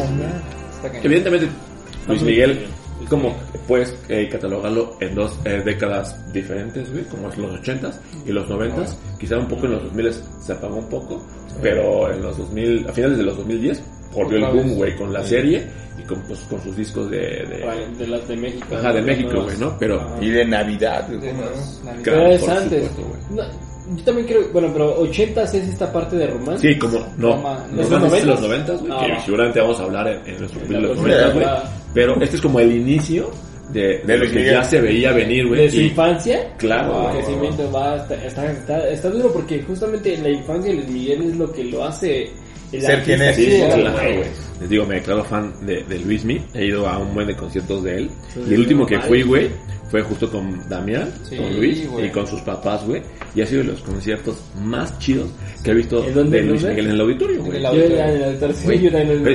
[1.02, 1.48] Evidentemente,
[2.06, 2.66] Luis Miguel,
[3.10, 3.34] como
[3.68, 7.92] puedes eh, catalogarlo en dos eh, décadas diferentes, güey, como es los 80s
[8.24, 11.22] y los 90s, quizá un poco en los 2000 se apagó un poco,
[11.60, 13.82] pero en los 2000, a finales de los 2010,
[14.14, 15.66] volvió el boom, güey, con la serie
[15.98, 17.18] y con, pues, con sus discos de...
[17.18, 18.64] de De las de México.
[18.76, 19.06] Ajá, de ¿no?
[19.08, 19.76] México, güey, ¿no?
[19.78, 20.00] Pero...
[20.00, 20.16] Ajá.
[20.20, 21.30] Y de Navidad, güey,
[22.50, 22.84] antes.
[22.86, 23.20] supuesto, güey.
[23.46, 26.72] No, yo también creo, bueno, pero 80 es esta parte de romance.
[26.72, 27.36] Sí, como, no,
[27.72, 28.42] no, ¿es no, los es los 90s?
[28.42, 29.20] 90, güey, Ah, que va.
[29.24, 31.46] seguramente vamos a hablar en, en nuestro de los 90, güey.
[31.94, 33.30] Pero este es como el inicio
[33.70, 34.52] de, de, De lo que Miguel.
[34.54, 35.62] ya se veía venir, güey.
[35.62, 36.52] de su y- infancia.
[36.58, 37.14] Claro, el güey.
[37.24, 41.36] crecimiento va está, está, está, está duro porque justamente la infancia de Luis Miguel es
[41.36, 42.30] lo que lo hace
[42.70, 43.36] Ser quien es.
[43.36, 43.98] Sí, claro.
[44.60, 46.40] Les digo, me declaro fan de, de Luismi.
[46.54, 48.10] He ido a un buen de conciertos de él.
[48.34, 49.48] Sí, y el último que fui, güey,
[49.90, 52.06] fue justo con Damián, Sí, con Luis güey.
[52.06, 53.00] y con sus papás, güey.
[53.34, 55.30] Y ha sido de los conciertos más chidos
[55.64, 56.62] que he visto ¿En dónde, de Luis?
[56.64, 57.62] Miguel en el auditorio, güey.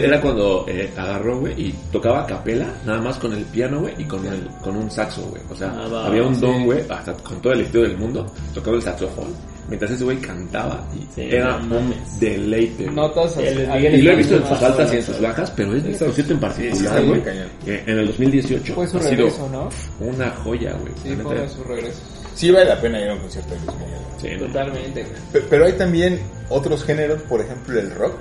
[0.03, 3.93] era cuando eh, agarró, güey, y tocaba a capela, nada más con el piano, güey,
[3.97, 5.41] y con el, con un saxo, güey.
[5.49, 6.41] O sea, Ah, va, había un sí.
[6.41, 9.27] don, güey, hasta con todo el estilo del mundo, tocando el saxofón,
[9.67, 12.87] mientras ese güey cantaba, y Sí, era no un deleite.
[12.87, 16.05] así- Miguel Y lo he visto en sus altas y en sus bajas, pero este
[16.05, 17.21] concierto en particular, güey,
[17.67, 19.69] eh, en el 2018 Fue su ha sido regreso, ¿no?
[20.07, 20.93] una joya, güey.
[21.03, 22.01] Sí, fue uno de sus regresos.
[22.35, 23.99] Sí vale la pena ir a un concierto de Luis Miguel.
[24.21, 24.47] sí, ¿no?
[24.47, 25.05] Totalmente,
[25.49, 28.13] Pero hay también otros géneros, por ejemplo el rock,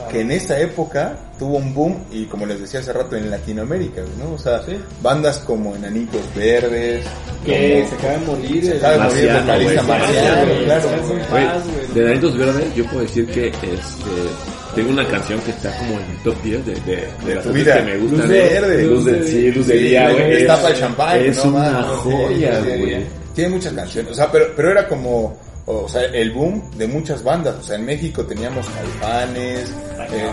[0.00, 0.12] Claro.
[0.12, 4.02] que en esta época tuvo un boom y como les decía hace rato en Latinoamérica,
[4.18, 4.34] ¿no?
[4.34, 4.76] O sea, Sí.
[5.02, 7.04] bandas como Enanitos Verdes,
[7.44, 8.64] Que se acaba de morir.
[8.64, 11.62] Se el- acaba de morir el vocalista Marciano, claro.
[11.94, 13.70] de Danitos Verdes, yo puedo decir que este,
[14.74, 17.76] tengo una canción que está como en mi top 10 de, de, de las vida.
[17.76, 18.18] que me gustan.
[18.20, 18.82] Luz verde.
[18.84, 20.32] Luz de, sí, luz de Sí, día, güey.
[20.44, 21.18] Es- el champán.
[21.20, 21.50] Es ¿no?
[21.52, 23.06] una joya, güey.
[23.34, 25.38] Tiene muchas canciones, o sea, pero, pero era como,
[25.70, 27.56] o sea, el boom de muchas bandas.
[27.58, 29.70] O sea, en México teníamos Caifanes,
[30.12, 30.30] eh,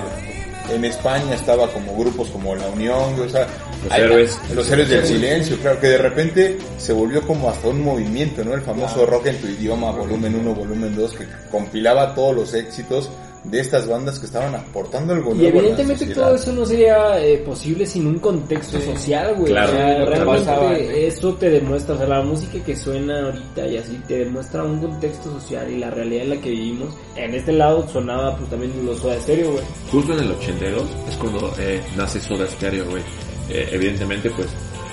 [0.74, 3.48] en España estaba como grupos como La Unión, o sea,
[3.84, 4.38] Los hay- Héroes.
[4.54, 8.54] los héroes del silencio, claro, que de repente se volvió como hasta un movimiento, ¿no?
[8.54, 13.10] El famoso rock en tu idioma, volumen 1, volumen 2, que compilaba todos los éxitos
[13.44, 16.66] de estas bandas que estaban aportando algo Y nuevo a la evidentemente todo eso no
[16.66, 19.52] sería eh, posible sin un contexto social, güey.
[19.52, 19.72] Claro.
[19.72, 24.02] O sea, realmente eso te demuestra, o sea, la música que suena ahorita y así
[24.08, 26.94] te demuestra un contexto social y la realidad en la que vivimos.
[27.16, 29.64] En este lado sonaba pues también los Soda Stereo, güey.
[29.92, 33.04] Justo en el 82 es cuando eh, nace Soda Stereo, güey.
[33.50, 34.48] Eh, evidentemente, pues,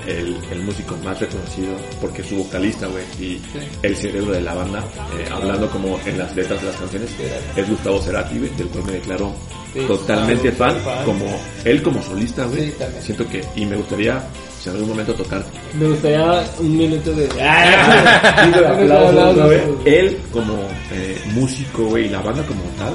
[0.06, 3.40] el, el músico más reconocido, porque su vocalista, güey, y
[3.82, 4.84] el cerebro de la banda,
[5.18, 7.10] eh, hablando como en las letras de las canciones,
[7.56, 9.34] es Gustavo Cerati, güey, del cual me declaro
[9.74, 11.24] Sí, totalmente fan, como
[11.64, 12.68] él como solista, güey.
[12.70, 12.74] Sí.
[13.00, 14.22] Siento que, y me gustaría,
[14.60, 15.44] si en algún momento tocar
[15.76, 17.28] Me gustaría un minuto de...
[17.42, 18.48] ¡Ah!
[18.54, 19.52] Aplausos,
[19.84, 20.54] él como
[20.92, 22.94] eh, músico, güey, y la banda como tal,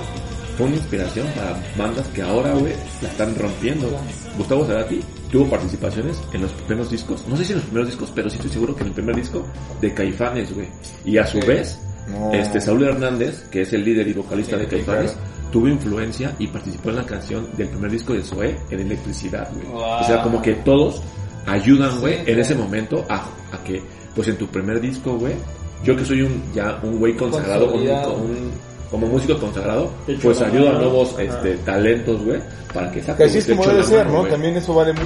[0.58, 3.90] fue una inspiración para bandas que ahora, güey, la están rompiendo.
[4.38, 8.12] Gustavo Cerati tuvo participaciones en los primeros discos, no sé si en los primeros discos,
[8.16, 9.46] pero sí estoy seguro que en el primer disco
[9.82, 10.68] de Caifanes, güey.
[11.06, 11.48] Y a su Sí.
[11.48, 12.32] vez, No.
[12.34, 15.28] este Saúl Hernández, que es el líder y vocalista Sí, de Caifanes, claro.
[15.52, 19.68] tuvo influencia y participó en la canción del primer disco de Zoé en Electricidad, güey.
[19.68, 19.82] Wow.
[20.02, 21.02] O sea, como que todos
[21.46, 22.42] ayudan, güey, Sí, en claro.
[22.42, 23.18] ese momento a,
[23.52, 23.82] a que,
[24.16, 25.34] pues en tu primer disco, güey,
[25.84, 28.14] yo que soy un ya un güey consagrado, un- Consolidado.
[28.16, 28.52] un-
[28.92, 31.24] como músico consagrado, pues la ayudo a nuevos Ajá.
[31.24, 32.40] este, talentos, güey,
[32.74, 33.28] para que Que saquen.
[33.28, 34.30] así es como debe ser, mano, ¿no?
[34.30, 35.06] También eso vale mucho.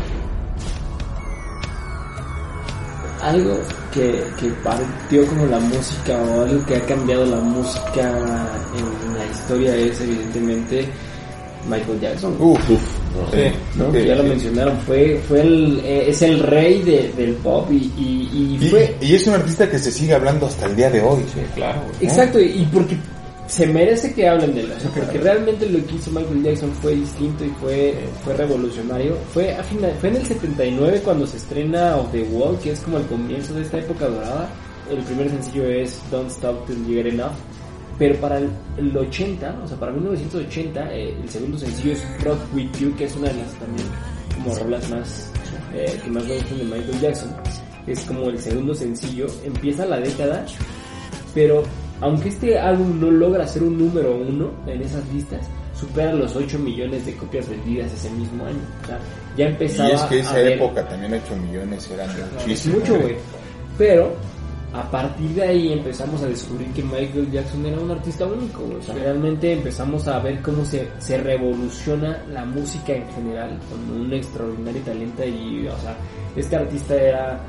[3.22, 3.58] algo
[3.94, 9.26] que, que partió como la música o algo que ha cambiado la música en la
[9.32, 10.86] historia es evidentemente
[11.70, 12.36] Michael Jackson.
[12.40, 12.82] Uf, Uf,
[13.32, 13.44] sí,
[13.78, 13.90] ¿no?
[13.94, 14.30] sí, ya lo sí.
[14.30, 18.98] mencionaron, fue, fue el, eh, es el rey de- del pop y, y, y fue...
[19.00, 21.24] y es un artista que se sigue hablando hasta el día de hoy.
[21.56, 21.82] Claro.
[22.02, 22.98] Exacto, y porque
[23.48, 27.44] se merece que hablen de él, porque realmente lo que hizo Michael Jackson fue distinto
[27.46, 29.18] y fue, fue revolucionario.
[29.34, 32.80] Fue, a final, fue en el 79 cuando se estrena Of the Wall, que es
[32.80, 34.50] como el comienzo de esta época dorada.
[34.90, 37.34] El primer sencillo es Don't Stop Till You Get Enough.
[38.00, 42.72] Pero para el 80, o sea, para 1980, eh, el segundo sencillo es Rock With
[42.80, 43.88] You, que es una de las también
[44.34, 45.32] como rolas más
[45.76, 47.36] eh, que más me gustan de Michael Jackson.
[47.86, 49.28] Es como el segundo sencillo.
[49.46, 50.46] Empieza la década
[51.34, 51.64] pero
[52.04, 55.42] aunque este álbum no logra ser un número uno en esas listas,
[55.80, 58.60] supera los 8 millones de copias vendidas ese mismo año.
[58.84, 59.00] O sea,
[59.38, 62.78] ya empezaba Y es que a esa ver- época también 8 millones eran muchísimo.
[62.80, 63.16] mucho, güey.
[63.78, 64.14] Pero
[64.74, 68.64] a partir de ahí empezamos a descubrir que Michael Jackson era un artista único.
[68.80, 74.02] O sea, realmente empezamos a ver cómo se, se revoluciona la música en general con
[74.02, 75.96] un extraordinario talento y, o sea,
[76.36, 77.40] este artista era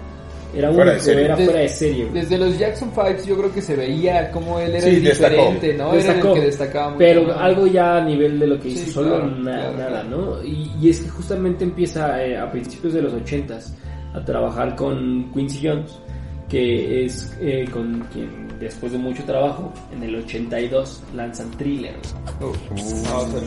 [0.57, 1.25] era Fuera de único, serie.
[1.25, 2.05] era De- fuera de serie.
[2.07, 2.21] güey.
[2.23, 5.35] Desde los Jackson 5 yo creo que se veía como él era Sí, el destacó.
[5.35, 5.95] diferente, ¿no?
[5.95, 6.99] Era el que destacaba mucho.
[6.99, 7.35] Pero ¿no?
[7.35, 10.09] algo ya a nivel de lo que Sí, hizo solo claro, na- claro, nada, claro.
[10.09, 10.45] ¿no?
[10.45, 13.75] Y, y es que justamente empieza eh, a principios de los ochentas
[14.15, 15.99] a trabajar con Quincy Jones,
[16.49, 21.95] que es eh, con quien después de mucho trabajo, en el 82 lanzan Thriller.
[22.41, 23.41] Uf, no, o sea,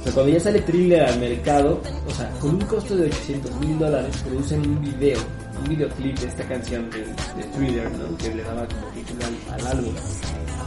[0.00, 3.50] O sea, cuando ya sale Thriller al mercado, o sea, con un costo de 800
[3.60, 5.18] mil dólares, producen un video,
[5.58, 8.16] un videoclip de esta canción de, de Thriller, ¿no?
[8.18, 9.20] Que le daba como título
[9.52, 9.94] al, al álbum.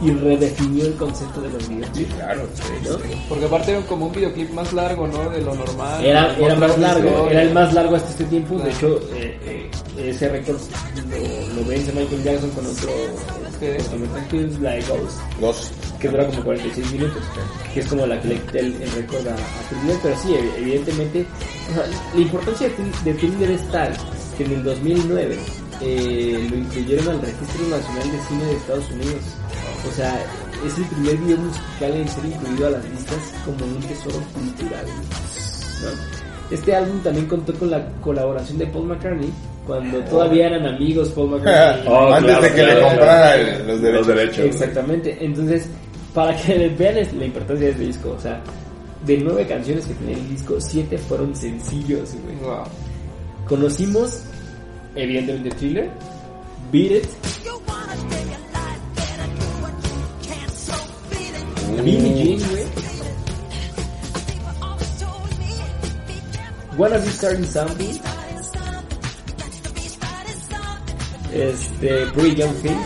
[0.00, 2.14] Y redefinió el concepto de los videoclips.
[2.14, 2.88] Claro, sí.
[2.88, 2.96] ¿no?
[3.28, 5.28] Porque aparte era como un videoclip más largo, ¿no?
[5.30, 6.04] De lo normal.
[6.04, 7.30] Era, era más largo, historia.
[7.32, 8.54] era el más largo hasta este tiempo.
[8.58, 8.76] De Claro.
[8.76, 9.70] hecho, eh, eh,
[10.10, 10.56] ese récord
[11.10, 12.90] lo, lo vence Michael Jackson con otro
[13.60, 15.72] que es Like Ghost, Dos.
[15.98, 17.22] que dura como 46 minutos,
[17.74, 19.96] que es como la que le quita el, el récord a, a Thriller.
[20.00, 21.26] Pero sí, ev- evidentemente,
[21.70, 23.92] o sea, la importancia de, de Thriller es tal
[24.38, 25.36] que en el 2009
[25.82, 29.22] eh, lo incluyeron al Registro Nacional de Cine de Estados Unidos.
[29.88, 30.24] O sea,
[30.66, 34.86] es el primer video musical en ser incluido a las listas como un tesoro cultural.
[34.86, 36.54] ¿no?
[36.54, 39.30] Este álbum también contó con la colaboración de Paul McCartney
[39.66, 41.86] cuando todavía eran amigos Paul McCartney.
[41.92, 42.88] Oh, Antes claro, de que claro, le claro.
[42.88, 44.06] comprara los derechos.
[44.06, 44.38] Los derechos.
[44.46, 45.18] Exactamente.
[45.20, 45.68] Entonces,
[46.14, 48.40] para que vean es- la importancia de este disco, o sea,
[49.04, 52.36] de nueve canciones que tenía el disco, siete fueron sencillos, güey.
[52.42, 52.64] Wow.
[53.48, 54.20] Conocimos,
[54.94, 55.90] evidentemente, Thriller,
[56.70, 57.08] Beat It,
[61.82, 62.64] Billie Jean, güey.
[66.76, 68.00] Wanna Be Starting Something,
[71.32, 72.78] este, Pretty Young Thing,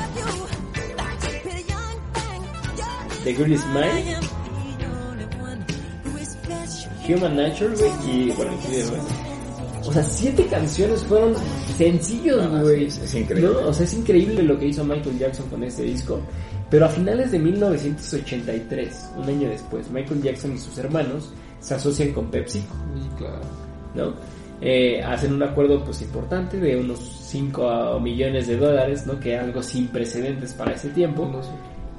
[3.24, 4.16] The Girl Is Mine,
[7.08, 9.21] Human Nature, güey, y bueno, Thriller, güey.
[9.86, 11.34] O sea, siete canciones fueron
[11.76, 12.86] sencillos, güey.
[12.86, 13.50] es- es increíble.
[13.62, 13.68] ¿No?
[13.68, 16.20] O sea, es increíble lo que hizo Michael Jackson con este disco.
[16.70, 21.30] Pero a finales de 1983, un año después, Michael Jackson y sus hermanos
[21.60, 23.40] se asocian con Pepsi, Y claro.
[23.94, 24.14] ¿no?
[24.60, 29.18] Eh, hacen un acuerdo pues importante de unos 5 millones de dólares, ¿no?
[29.18, 31.28] Que algo sin precedentes para ese tiempo.
[31.30, 31.50] No sé.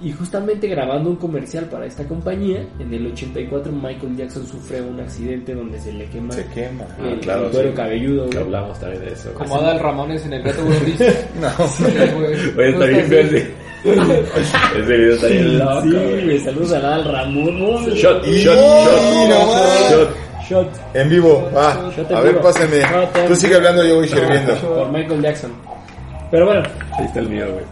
[0.01, 4.99] Y justamente grabando un comercial para esta compañía, en el 84 Michael Jackson sufre un
[4.99, 6.83] accidente donde se le quema Se quema.
[6.99, 7.75] el, Ah, claro, el cuero sí.
[7.75, 8.29] cabelludo.
[8.29, 9.33] Que hablamos también de eso.
[9.33, 10.99] Como Adal Ramones en el gato gris.
[11.39, 11.47] No.
[12.57, 13.53] Oye, está bien verde.
[13.85, 15.81] Ese video está bien loco.
[15.83, 16.23] Sí, güey.
[16.25, 17.59] güey, saludos a Adal Ramón.
[17.59, 19.91] No, Shot, Y- shot, shot, más.
[19.91, 20.09] shot.
[20.49, 21.71] Shot En vivo, va.
[22.15, 22.81] A ver, pásame.
[23.27, 24.53] Tú sigue hablando, yo voy sirviendo.
[24.55, 25.51] por Michael Jackson.
[26.31, 26.63] Pero bueno,
[26.99, 27.63] Ahí está el mío, güey.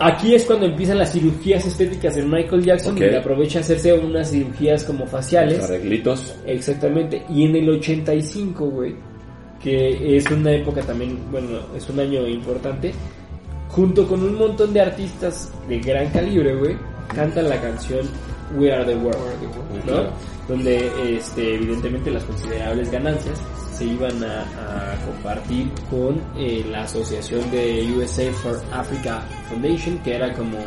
[0.00, 4.30] Aquí es cuando empiezan las cirugías estéticas en Michael Jackson y aprovecha a hacerse unas
[4.30, 5.58] cirugías como faciales.
[5.58, 6.34] Los arreglitos.
[6.46, 7.22] Exactamente.
[7.28, 8.96] Y en el 85, güey,
[9.62, 12.92] que es una época también, bueno, es un año importante,
[13.68, 16.76] junto con un montón de artistas de gran calibre, güey,
[17.14, 18.08] cantan la canción
[18.56, 19.20] We Are the World,
[19.86, 20.06] ¿no?
[20.48, 23.40] Donde, este, evidentemente, las considerables ganancias
[23.80, 30.16] se iban a, a compartir con eh, la asociación de USA for Africa Foundation, que
[30.16, 30.58] era como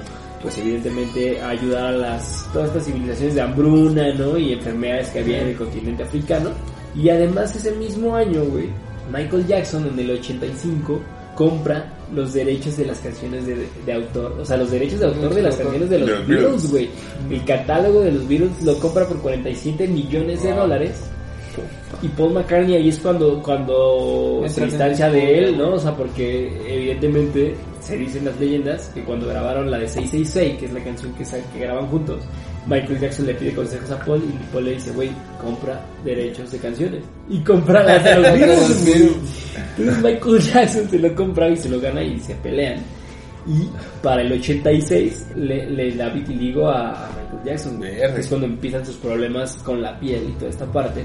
[0.41, 4.35] pues evidentemente ayudar a las todas estas civilizaciones de hambruna, ¿no?
[4.35, 6.49] Y enfermedades que había en el continente africano.
[6.95, 8.69] Y además ese mismo año, güey,
[9.11, 10.99] Michael Jackson en el 85
[11.35, 15.35] compra los derechos de las canciones de, de autor, o sea, los derechos de autor
[15.35, 16.71] de las canciones de los Beatles.
[16.71, 16.89] güey.
[17.29, 20.95] El catálogo de los Beatles lo compra por 47 millones de dólares.
[22.01, 25.57] Y Paul McCartney ahí es cuando, cuando se distancia de él.
[25.57, 25.73] ¿no?
[25.75, 30.65] O sea, porque evidentemente se dicen las leyendas que cuando grabaron la de 666, que
[30.65, 32.21] es la canción que, que graban juntos,
[32.65, 36.57] Michael Jackson le pide consejos a Paul y Paul le dice, güey, compra derechos de
[36.59, 37.03] canciones.
[37.29, 39.11] Y compra las de los güey.
[39.77, 42.79] Entonces Michael Jackson se lo compra y se lo gana y se pelean.
[43.45, 43.67] Y
[44.01, 48.85] para el 86 le, le da vitiligo a, a Michael Jackson, que es cuando empiezan
[48.85, 51.03] sus problemas con la piel y toda esta parte.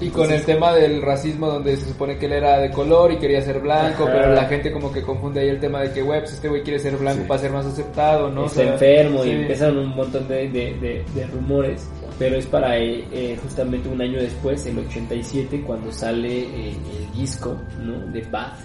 [0.00, 3.18] Y con el tema del racismo donde se supone que él era de color y
[3.18, 4.12] quería ser blanco, Ajá.
[4.12, 6.62] pero la gente como que confunde ahí el tema de que, güey, pues este güey
[6.62, 7.28] quiere ser blanco Sí.
[7.28, 8.42] para ser más aceptado, ¿no?
[8.42, 9.34] O está sea, enfermo y sí.
[9.34, 11.86] empezaron un montón de, de- de- de rumores,
[12.18, 17.20] pero es para eh, eh, justamente un año después, el 87, cuando sale eh, el
[17.20, 17.98] disco ¿no?
[18.10, 18.58] de Bath,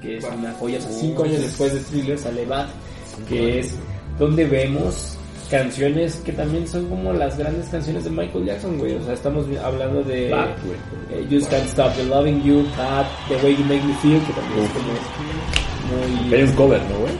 [0.00, 0.38] que es Bath.
[0.38, 2.70] una joya, o sea, cinco años después de Thriller sale Bath,
[3.28, 3.74] que es
[4.18, 5.18] donde vemos
[5.52, 9.44] canciones que también son como las grandes canciones de Michael Jackson, güey, o sea, estamos
[9.62, 10.78] hablando de Bad, güey.
[11.12, 14.32] eh, Just Can't Stop the Loving You, Bad, The Way You Make Me Feel, que
[14.32, 14.88] también es como
[16.24, 16.34] muy...
[16.34, 17.12] Hay un cover, ¿no, güey?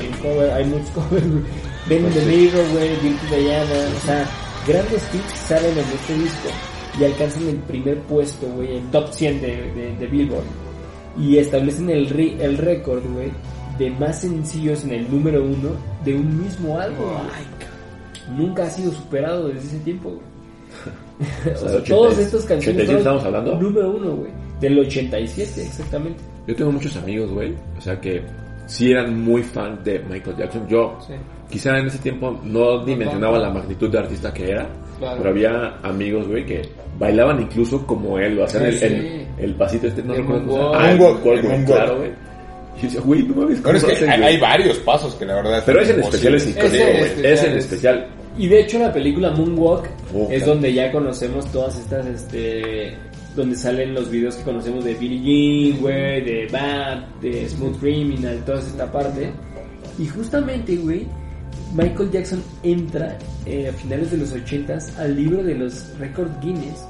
[0.00, 1.42] Hay un cover, hay muchos covers, güey.
[1.88, 4.26] Ben the Mirror, güey, Guilty Diana, o sea,
[4.66, 6.48] grandes hits salen en este disco
[6.98, 10.44] y alcanzan el primer puesto, güey, en top 100 de, de, de Billboard.
[11.18, 13.30] Y establecen el, el récord, güey,
[13.84, 15.70] de más sencillos en el número uno
[16.04, 16.98] de un mismo álbum.
[17.06, 18.36] güey.
[18.38, 20.22] Nunca ha sido superado desde ese tiempo, güey.
[21.54, 23.54] o sea, sea, todos 80, estos canciones 87 fueron estamos hablando.
[23.60, 24.30] número uno, güey.
[24.60, 26.20] Del 87, exactamente.
[26.46, 27.54] Yo tengo muchos amigos, güey.
[27.76, 28.22] O sea que
[28.66, 30.66] sí eran muy fan de Michael Jackson.
[30.68, 31.14] Yo, Sí.
[31.50, 34.66] quizá en ese tiempo no dimensionaba la magnitud de artista que era.
[34.98, 35.16] Claro.
[35.18, 36.62] Pero había amigos, güey, que
[36.98, 38.38] bailaban incluso como él.
[38.38, 38.84] O hacían el, Sí.
[38.86, 40.74] el, el pasito este, no El recuerdo cómo se moonwalk.
[40.74, 40.84] llama.
[40.84, 41.66] Ah, el el moonwalk.
[41.66, 42.10] Claro, güey.
[42.76, 45.24] Y yo decía, güey, no mames, Bueno, es ¿cómo que hacen, hay, varios pasos que
[45.26, 45.62] la verdad.
[45.66, 47.00] Pero es en especial es icónico, güey.
[47.02, 48.06] especial Es en es- especial.
[48.38, 50.54] Y de hecho la película Moonwalk Oh, es claro.
[50.54, 52.94] donde ya conocemos todas estas, este,
[53.36, 58.42] donde salen los videos que conocemos de Billie Jean, güey, de Bad, de Smooth Criminal,
[58.46, 59.30] toda esta parte.
[59.98, 61.06] Y justamente, güey,
[61.74, 63.16] Michael Jackson entra
[63.46, 66.86] eh, a finales de los 80s al libro de los Record Guinness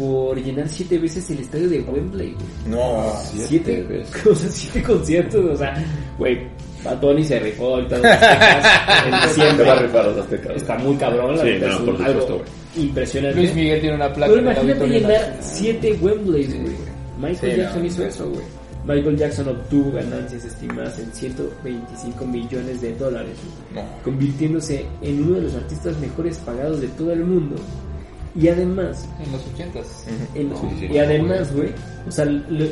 [0.00, 2.46] por llenar siete veces el estadio de Wembley, güey.
[2.76, 3.12] No.
[3.22, 4.26] Siete Siete, veces.
[4.26, 5.84] o sea, siete conciertos, o sea,
[6.18, 6.38] güey,
[7.02, 9.66] Bunny se rifó ahorita los Aztecas diciembre.
[9.66, 10.56] va a rifar los aztecas.
[10.56, 12.26] Está muy cabrón, la Sí, no, por supuesto, algo
[12.74, 12.86] güey.
[12.86, 13.36] impresionante.
[13.38, 15.36] Luis Miguel tiene una placa Pero imagínate llenar.
[15.40, 16.74] 7 Wembleys, güey.
[17.18, 17.86] Michael Sí, Jackson no.
[17.86, 18.44] hizo eso, güey.
[18.86, 23.36] Michael Jackson obtuvo ganancias estimadas en 125 millones de dólares,
[23.72, 23.90] güey, No.
[24.02, 27.56] convirtiéndose en uno de los artistas mejores pagados de todo el mundo.
[28.34, 30.06] Y además, En los ochentas.
[30.34, 30.86] en- Sí, sí.
[30.92, 31.70] y además, güey,
[32.06, 32.26] o sea,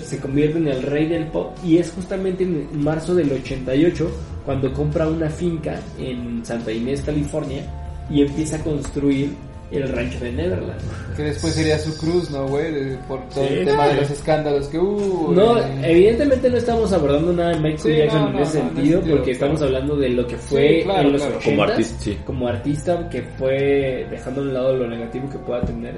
[0.04, 4.08] se convierte en el rey del pop y es justamente en marzo del 88
[4.44, 7.62] cuando compra una finca en Santa Inés, California
[8.08, 9.34] y empieza a construir
[9.70, 10.80] el rancho de Neverland.
[11.16, 12.96] Que después sería su cruz, ¿no, güey?
[13.08, 13.90] Por todo Sí, el tema no.
[13.92, 15.32] de los escándalos que hubo.
[15.34, 18.52] No, y- evidentemente no estamos abordando nada de Michael Sí, Jackson no, en no, ese
[18.52, 21.36] sentido porque estamos hablando de lo que fue Sí, claro, en los claro.
[21.38, 22.18] 80 Como artista, sí.
[22.24, 25.94] como artista que fue dejando a un lado lo negativo que pueda tener.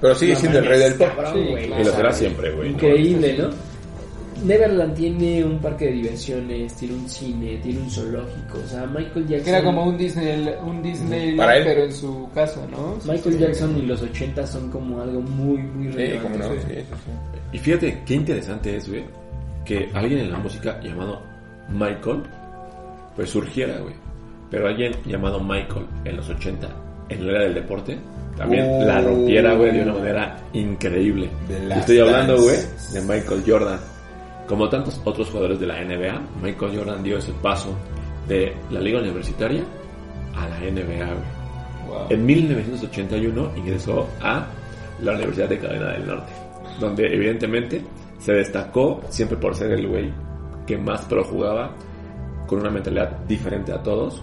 [0.00, 1.08] Pero sigue siendo el rey del pop.
[1.16, 1.38] cabrón.
[1.58, 2.68] Y lo será siempre, güey.
[2.68, 2.74] ¿no?
[2.74, 3.50] Increíble, ¿no?
[4.44, 9.26] Neverland tiene un parque de diversiones, tiene un cine, tiene un zoológico, o sea, Michael
[9.28, 11.64] Jackson Que era como un Disney, un Disney Para él.
[11.64, 12.96] pero en su caso, ¿no?
[13.10, 16.38] Michael Jackson y los 80 son como algo muy muy Sí, relevante.
[16.38, 16.44] no.
[16.52, 16.58] sí.
[16.68, 17.10] Sí, sí, sí.
[17.52, 19.04] Y fíjate qué interesante es, güey,
[19.64, 21.20] que alguien en la música llamado
[21.68, 22.22] Michael,
[23.16, 23.94] pues surgiera, güey.
[24.50, 26.68] Pero alguien llamado Michael en los 80,
[27.08, 27.96] en la era del deporte,
[28.36, 28.84] también Uh.
[28.86, 31.28] la rompiera, güey, de una manera increíble.
[31.76, 32.56] Estoy hablando, güey,
[32.92, 33.78] de Michael Jordan.
[34.50, 37.72] Como tantos otros jugadores de la NBA, Michael Jordan dio ese paso
[38.26, 39.62] de la liga universitaria
[40.34, 41.06] a la NBA.
[41.86, 42.06] Wow.
[42.10, 44.48] En 1981 ingresó a
[45.02, 46.32] la Universidad de Carolina del Norte,
[46.80, 47.80] donde evidentemente
[48.18, 50.12] se destacó siempre por ser el güey
[50.66, 51.70] que más pro jugaba,
[52.48, 54.20] con una mentalidad diferente a todos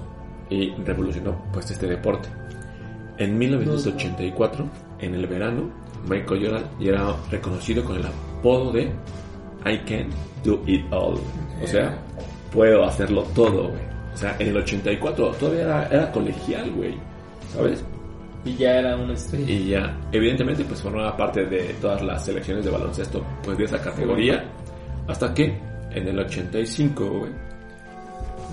[0.50, 2.28] y revolucionó pues este deporte.
[3.18, 4.66] En 1984,
[5.00, 5.70] en el verano,
[6.06, 8.92] Michael Jordan ya era reconocido con el apodo de
[9.66, 10.10] I can
[10.44, 11.20] do it all.
[11.62, 11.98] O sea,
[12.52, 13.82] puedo hacerlo todo, güey.
[14.14, 16.96] O sea, en el 84 todavía era, era colegial, güey.
[17.54, 17.84] ¿Sabes?
[18.46, 19.52] Y ya era una estrella.
[19.52, 23.82] Y ya, evidentemente, pues formaba parte de todas las selecciones de baloncesto, pues de esa
[23.82, 24.44] categoría.
[25.08, 25.58] Hasta que
[25.92, 27.32] en el 85, güey,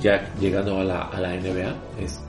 [0.00, 2.20] ya llegando a la, a la NBA, es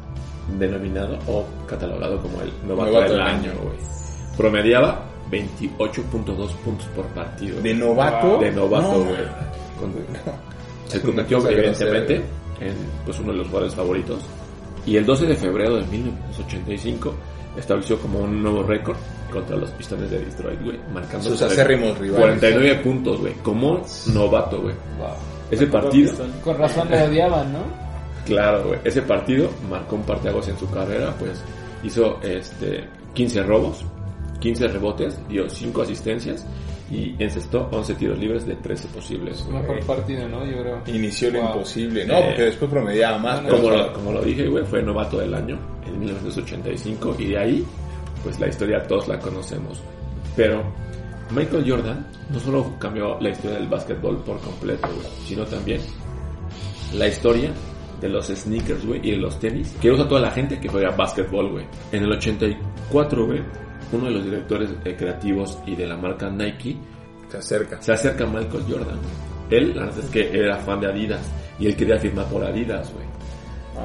[0.60, 3.52] denominado o catalogado como el novato, Novato del año.
[3.64, 3.78] güey.
[4.38, 7.62] Promediaba 28.2 puntos por partido.
[7.62, 8.38] De novato.
[8.40, 9.16] De novato, No, güey.
[10.88, 12.16] Se convirtió no evidentemente
[12.60, 14.20] en pues, uno de los jugadores favoritos.
[14.86, 17.14] Y el 12 de febrero de 1985
[17.58, 18.98] estableció como un nuevo récord
[19.32, 22.40] contra los Pistones de Detroit, güey, marcando Sus acérrimos rivales.
[22.40, 23.82] 49 puntos, güey, como
[24.14, 24.76] novato, güey.
[24.98, 25.10] Wow.
[25.52, 26.14] Ese partido,
[26.44, 27.60] Con razón le odiaban, ¿no?
[28.26, 31.42] claro, güey, ese partido marcó un parteaguas en su carrera, pues
[31.84, 33.84] hizo este 15 robos,
[34.40, 36.46] 15 rebotes, dio 5 asistencias
[36.92, 39.44] y encestó 11 tiros libres de 13 posibles.
[39.46, 39.60] güey.
[39.62, 40.46] Mejor partido, ¿no?
[40.46, 40.82] Yo creo.
[40.88, 41.48] Inició lo Wow.
[41.54, 42.06] imposible.
[42.06, 43.42] No, Eh, porque después promediaba más.
[43.42, 45.58] no, pero- Como lo, como lo dije, güey, fue novato del año
[45.88, 47.66] en 1985 y de ahí,
[48.24, 49.82] pues la historia todos la conocemos.
[50.36, 50.64] Pero
[51.32, 55.82] Michael Jordan no solo cambió la historia del básquetbol por completo, güey, sino también
[56.94, 57.52] la historia
[58.00, 60.92] de los sneakers, güey, y de los tenis que usa toda la gente que juega
[60.92, 61.66] básquetbol, güey.
[61.92, 63.42] En el 84, güey,
[63.92, 66.78] uno de los directores eh, creativos y de la marca Nike
[67.30, 67.82] Se acerca.
[67.82, 69.00] se acerca a Michael Jordan.
[69.50, 71.22] Él, la verdad es que era fan de Adidas
[71.60, 73.06] y él quería firmar por Adidas, güey.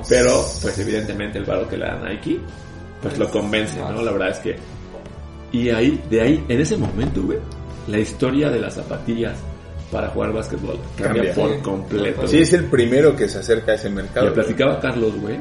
[0.08, 2.38] Pero, pues evidentemente el valor que le da Nike,
[3.02, 4.02] pues lo convence, ¿no?
[4.02, 4.56] La verdad es que...
[5.52, 7.38] Y ahí, de ahí, en ese momento, güey,
[7.88, 9.36] la historia de las zapatillas
[9.90, 11.34] para jugar básquetbol cambia, Cambia.
[11.34, 11.60] por Sí.
[11.62, 12.26] completo.
[12.28, 14.26] Sí, es el primero que se acerca a ese mercado.
[14.26, 15.40] Le platicaba a Carlos, güey,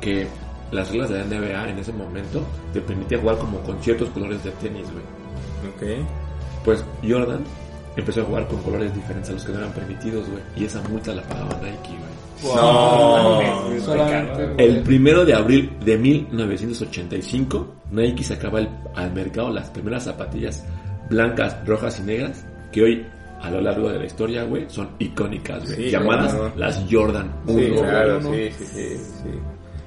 [0.00, 0.26] que
[0.72, 2.42] las reglas de la NBA en ese momento
[2.72, 5.04] te permitían jugar como con ciertos colores de tenis, güey.
[5.74, 6.06] Ok.
[6.64, 7.42] Pues Jordan
[7.96, 10.42] empezó a jugar con colores diferentes a los que no eran permitidos, güey.
[10.56, 12.54] Y esa multa la pagaba Nike, güey.
[12.54, 13.80] No.
[13.80, 14.64] Solamente.
[14.64, 20.64] El primero de abril de 1985, Nike sacaba al, al mercado las primeras zapatillas
[21.10, 23.06] blancas, rojas y negras que hoy
[23.42, 25.76] a lo largo de la historia, güey, son icónicas, güey.
[25.76, 26.52] Sí, llamadas claro.
[26.56, 27.58] las Jordan 1.
[27.58, 29.30] Sí, claro, sí, sí, sí, sí.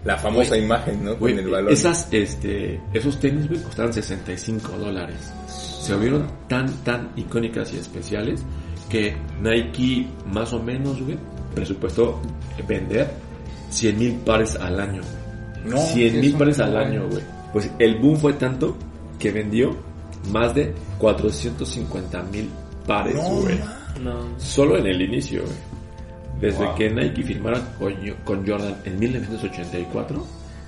[0.06, 1.18] La famosa imagen, ¿no?
[1.18, 1.72] Con el balón.
[1.72, 5.32] esas, este, esos tenis, güey, costaron 65 dólares.
[5.48, 8.44] Se volvieron tan, tan icónicas y especiales
[8.90, 11.18] que Nike, más o menos, güey,
[11.56, 12.22] presupuestó
[12.68, 13.12] vender
[13.70, 15.02] 100 mil pares al año.
[15.66, 17.24] No, 100 sí, mil es pares al año, güey.
[17.54, 18.76] Pues el boom fue tanto
[19.20, 19.76] que vendió
[20.32, 22.50] más de 450 mil
[22.86, 23.60] pares, No, güey.
[24.02, 24.38] No.
[24.38, 25.73] Solo en el inicio, güey.
[26.44, 26.76] Desde Wow.
[26.76, 27.94] que Nike firmara con,
[28.26, 30.28] con Jordan en 1984,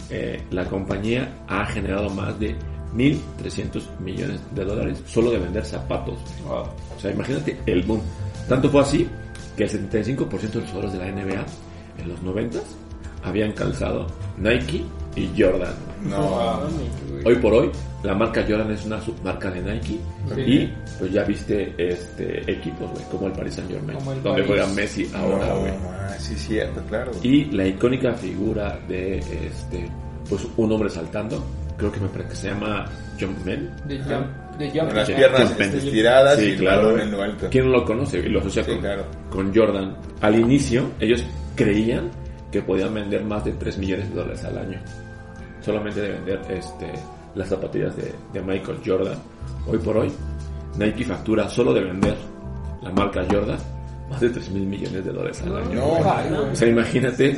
[0.09, 2.55] eh, la compañía ha generado más de
[2.95, 6.17] 1.300 millones de dólares solo de vender zapatos.
[6.47, 6.63] Wow.
[6.95, 8.01] O sea, imagínate el boom.
[8.47, 9.07] Tanto fue así
[9.57, 11.45] que el 75% de los jugadores de la NBA
[12.01, 12.59] en los 90
[13.23, 14.07] habían calzado
[14.37, 14.83] Nike
[15.15, 15.73] y Jordan.
[16.03, 16.21] No.
[16.21, 16.69] Wow.
[17.25, 17.71] Hoy por hoy,
[18.03, 19.99] la marca Jordan es una submarca de Nike.
[20.35, 20.41] Sí.
[20.41, 24.45] Y pues ya viste este equipos, güey, como el Paris Saint Germain, donde París.
[24.47, 25.71] juega Messi ahora, No, güey.
[25.89, 27.11] ah, sí, cierto, claro.
[27.23, 29.89] Y la icónica figura de este,
[30.29, 31.43] pues un hombre saltando,
[31.77, 32.85] creo que me parece que se llama
[33.19, 33.71] John Men.
[33.87, 34.27] De jump.
[34.59, 34.87] De jump.
[34.87, 35.75] Con las piernas Penn.
[35.75, 37.47] estiradas Sí, y claro, en lo alto.
[37.49, 38.19] ¿Quién no lo conoce?
[38.19, 39.05] Y lo asocia Sí, con, claro.
[39.31, 39.97] con Jordan.
[40.21, 41.23] Al inicio, ellos
[41.55, 42.11] creían
[42.51, 44.79] que podían vender más de 3 millones de dólares al año.
[45.65, 46.91] Solamente de vender este,
[47.33, 49.17] las zapatillas de, de Michael Jordan.
[49.67, 50.11] Hoy por hoy,
[50.77, 52.15] Nike factura solo de vender
[52.83, 53.57] la marca Jordan
[54.09, 55.73] más de 3 mil millones de dólares al año.
[55.73, 56.41] No, Ay, güey.
[56.51, 57.35] O sea, imagínate,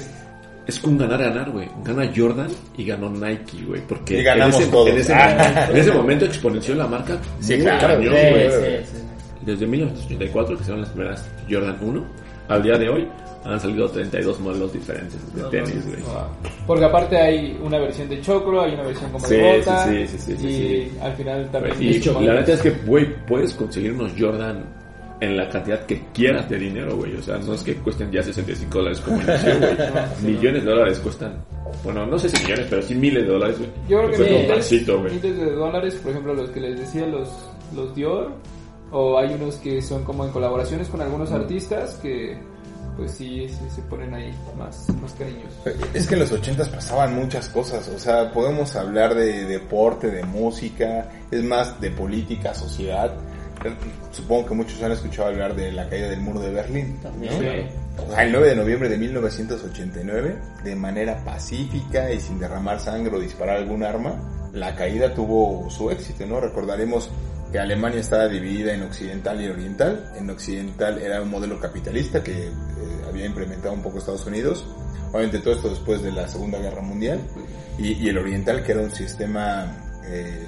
[0.67, 1.69] es un ganar-ganar, güey.
[1.85, 3.81] Gana Jordan y ganó Nike, güey.
[3.87, 4.89] Porque Y ganamos en, ese, todos.
[4.89, 5.67] En, ese, Ah.
[5.69, 7.17] en ese momento exponenció la marca.
[7.39, 7.87] Sí, muy claro.
[7.95, 8.13] cañón.
[8.13, 9.03] Sí, sí, sí.
[9.45, 12.05] Desde 1984, que son las primeras Jordan 1,
[12.49, 13.07] al día de hoy
[13.47, 16.01] han salido 32 modelos diferentes de No, tenis, no, güey.
[16.03, 16.53] Wow.
[16.67, 19.85] Porque aparte hay una versión de choclo, hay una versión como Sí, de bota.
[19.87, 20.53] sí, sí, sí, sí, y
[20.89, 20.97] sí.
[21.01, 21.75] al final también.
[21.79, 24.63] Y mucho la neta es que, güey, puedes conseguir unos Jordan
[25.19, 27.15] en la cantidad que quieras de dinero, güey.
[27.15, 30.33] O sea, no es que cuesten ya 65 dólares como inició, güey.
[30.35, 31.43] Millones de dólares cuestan
[31.83, 33.69] bueno, no sé si millones, pero sí miles de dólares, güey.
[33.87, 37.05] Yo creo que como miles, pasito, miles de dólares, por ejemplo, los que les decía,
[37.05, 37.29] los,
[37.75, 38.31] los Dior,
[38.91, 42.37] o hay unos que son como en colaboraciones con algunos artistas que
[42.97, 45.53] pues sí, sí se ponen ahí más, más cariños.
[45.93, 50.23] Es que en los ochentas pasaban muchas cosas, o sea, podemos hablar de deporte, de
[50.23, 53.13] música, es más, de política, sociedad.
[54.11, 56.99] Supongo que muchos han escuchado hablar de la caída del muro de Berlín.
[57.03, 58.03] ¿no?
[58.03, 63.15] O sea, el 9 de noviembre de 1989, de manera pacífica y sin derramar sangre
[63.15, 64.19] o disparar algún arma,
[64.53, 66.39] la caída tuvo su éxito, ¿no?
[66.39, 67.09] Recordaremos
[67.51, 70.11] que Alemania estaba dividida en occidental y oriental.
[70.15, 72.51] En occidental era un modelo capitalista que eh,
[73.07, 74.65] había implementado un poco Estados Unidos.
[75.11, 77.21] Obviamente todo esto después de la Segunda Guerra Mundial.
[77.77, 80.45] Y, y el oriental que era un sistema eh,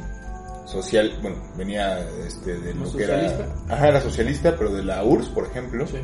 [0.65, 3.29] social, bueno, venía este, de lo ¿Como que era...
[3.29, 3.73] socialista?
[3.73, 5.87] Ajá, era socialista, pero de la URSS, por ejemplo.
[5.87, 5.99] Sí.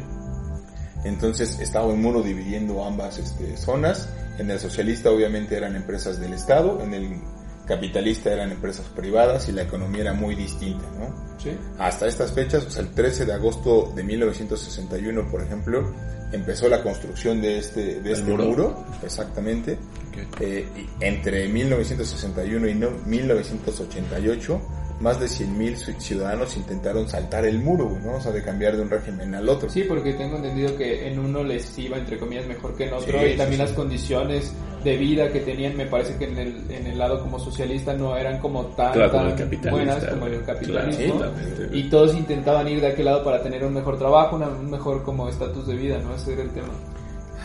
[1.03, 4.09] Entonces estaba un muro dividiendo ambas este, zonas.
[4.39, 7.21] En el socialista obviamente eran empresas del Estado, en el
[7.65, 11.37] capitalista eran empresas privadas y la economía era muy distinta, ¿no?
[11.39, 11.51] Sí.
[11.79, 15.93] Hasta estas fechas, o sea, el 13 de agosto de 1961, por ejemplo,
[16.31, 18.45] empezó la construcción de este, de este muro?
[18.45, 18.85] muro?
[19.03, 19.77] exactamente.
[20.39, 20.65] Eh,
[21.01, 24.61] entre 1961 y no- 1988,
[24.99, 28.13] más de 100.000 ci- ciudadanos intentaron saltar el muro, ¿no?
[28.15, 29.69] O sea, de cambiar de un régimen al otro.
[29.69, 33.19] Sí, porque tengo entendido que en uno les iba, entre comillas, mejor que en otro.
[33.19, 33.75] Sí, y también sí, las sí.
[33.75, 34.53] condiciones
[34.85, 38.15] de vida que tenían, me parece que en el, en el lado como socialista no
[38.15, 41.17] eran como tan, Claro, tan buenas como el capitalismo.
[41.17, 41.33] Claro,
[41.73, 45.03] y todos intentaban ir de aquel lado para tener un mejor trabajo, una- un mejor
[45.03, 46.13] como estatus de vida, ¿no?
[46.15, 46.69] Ese era el tema.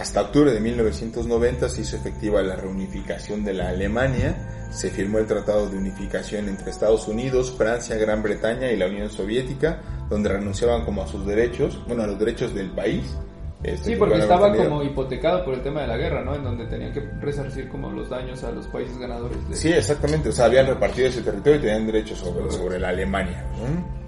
[0.00, 4.34] Hasta octubre de 1990 se hizo efectiva la reunificación de la Alemania,
[4.70, 9.10] se firmó el Tratado de Unificación entre Estados Unidos, Francia, Gran Bretaña y la Unión
[9.10, 13.14] Soviética, donde renunciaban como a sus derechos, bueno, a los derechos del país.
[13.62, 16.34] este, Sí, que porque estaba como hipotecado por el tema de la guerra, ¿no?
[16.34, 19.50] En donde tenían que resarcir como los daños a los países ganadores.
[19.50, 19.54] De...
[19.54, 23.44] Sí, exactamente, o sea, habían repartido ese territorio y tenían derechos sobre, sobre la Alemania.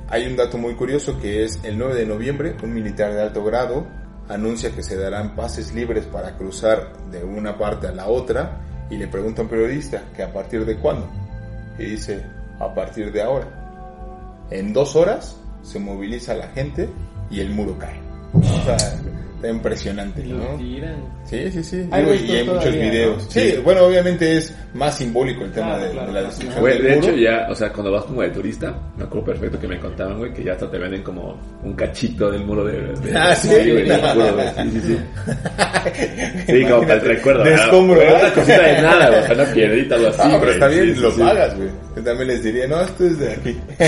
[0.08, 3.44] Hay un dato muy curioso que es el 9 de noviembre, un militar de alto
[3.44, 3.86] grado
[4.34, 8.60] anuncia que se darán pases libres para cruzar de una parte a la otra
[8.90, 11.08] y le pregunta a un periodista que a partir de cuándo.
[11.78, 12.22] Y dice,
[12.58, 14.46] a partir de ahora.
[14.50, 16.88] En dos horas se moviliza la gente
[17.30, 18.00] y el muro cae.
[19.36, 20.56] Está impresionante, ¿no?
[21.32, 21.88] Sí, sí, sí.
[21.90, 23.24] Hay Digo, y hay muchos todavía, videos.
[23.24, 23.30] ¿no?
[23.30, 23.56] Sí, Sí.
[23.64, 26.82] bueno, obviamente es más simbólico el tema Claro, de, claro, de la destrucción Güey, del
[26.82, 27.08] de muro.
[27.08, 30.18] hecho ya, o sea, cuando vas como de turista, me acuerdo perfecto que me contaban,
[30.18, 32.72] güey, que ya hasta te venden como un cachito del muro de...
[32.82, 33.98] de- Ah, sí, güey, no.
[34.14, 34.98] güey, sí, sí, sí.
[36.46, 37.44] Sí, como para el recuerdo.
[37.44, 37.64] De ¿verdad?
[37.66, 38.20] escombro, ¿verdad?
[38.22, 40.94] Una cosita de nada, güey, o sea, una piedrita, algo así, Ah, pero está bien,
[40.94, 41.22] sí, lo sí, sí.
[41.22, 41.68] pagas, güey.
[41.96, 43.56] Yo también les diría, no, esto es de aquí.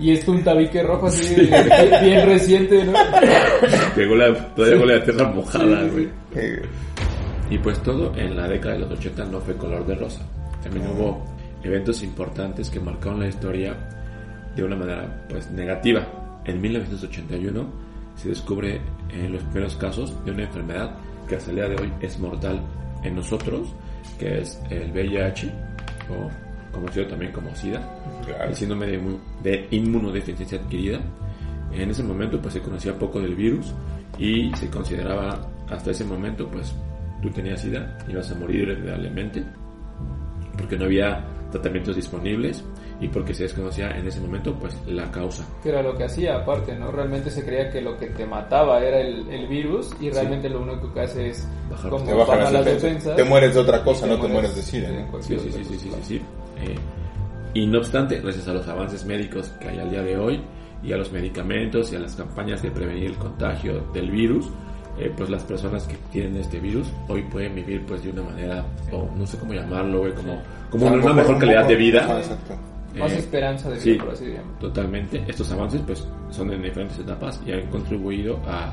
[0.00, 1.50] Y es un tabique rojo así, bien,
[2.02, 2.92] bien reciente, ¿no?
[3.94, 6.08] Que huele a- todavía huele a tierra mojada, güey.
[6.34, 6.62] Eh,
[7.50, 10.20] Y pues todo en la década de los 80 no fue color de rosa.
[10.62, 11.24] También hubo
[11.62, 13.74] eventos importantes que marcaron la historia
[14.54, 16.06] de una manera pues negativa.
[16.44, 17.66] En 1981
[18.16, 20.94] se descubre en los primeros casos de una enfermedad
[21.28, 22.60] que hasta el día de hoy es mortal
[23.02, 23.68] en nosotros,
[24.18, 25.52] que es el VIH
[26.10, 26.28] o
[26.72, 27.80] conocido también como SIDA,
[28.26, 28.44] claro.
[28.50, 31.00] el síndrome de, de inmunodeficiencia adquirida.
[31.72, 33.72] En ese momento pues se conocía poco del virus
[34.18, 35.38] y se consideraba
[35.70, 36.74] hasta ese momento pues
[37.22, 39.44] tú tenías SIDA, ibas a morir irremediablemente
[40.56, 42.64] porque no había tratamientos disponibles
[43.00, 45.44] y porque se desconocía en ese momento pues la causa.
[45.62, 46.90] Que era lo que hacía, aparte, ¿no?
[46.90, 50.62] Realmente se creía que lo que te mataba era el, el virus y realmente lo
[50.62, 52.82] único que hace es Bajar como Te bajan las las defensas.
[52.82, 53.16] defensas.
[53.16, 54.90] Te mueres de otra cosa, y no te mueres de SIDA.
[54.90, 56.16] de cualquier Sí, sí, sí, sí, sí, sí, sí.
[56.60, 56.74] Eh,
[57.54, 60.40] y no obstante, gracias a los avances médicos que hay al día de hoy
[60.82, 64.50] y a los medicamentos y a las campañas de prevenir el contagio del virus,
[64.98, 68.64] eh, pues las personas que tienen este virus hoy pueden vivir pues de una manera,
[68.92, 70.40] o no sé cómo llamarlo, güey, como,
[70.70, 72.00] como O sea, una un mejor calidad de vida.
[72.18, 72.54] Exacto.
[72.98, 73.92] Más Eh, esperanza de sí.
[73.92, 74.46] vida, por así decirlo.
[74.60, 75.22] Totalmente.
[75.28, 78.72] Estos avances pues son en diferentes etapas y han contribuido a,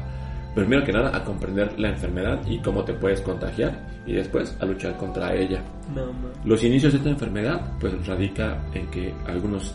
[0.55, 4.65] primero que nada, a comprender la enfermedad y cómo te puedes contagiar y después a
[4.65, 5.61] luchar contra ella.
[5.93, 6.05] No.
[6.43, 9.73] Los inicios de esta enfermedad pues radica en que algunos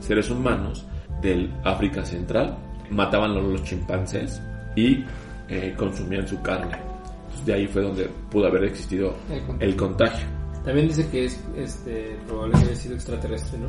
[0.00, 0.84] seres humanos
[1.20, 2.56] del África Central
[2.90, 4.40] mataban a los chimpancés
[4.74, 5.04] y
[5.52, 6.76] eh, consumían su carne.
[7.24, 9.68] Entonces, de ahí fue donde pudo haber existido El contagio.
[9.68, 10.26] el contagio.
[10.64, 13.68] También dice que es este, probable que haya sido extraterrestre, ¿no?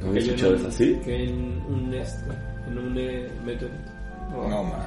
[0.00, 0.96] ¿No yo escuchado eso así?
[1.04, 2.30] Que en un, este,
[2.68, 3.90] en un eh, meteorito.
[4.30, 4.86] No, ma.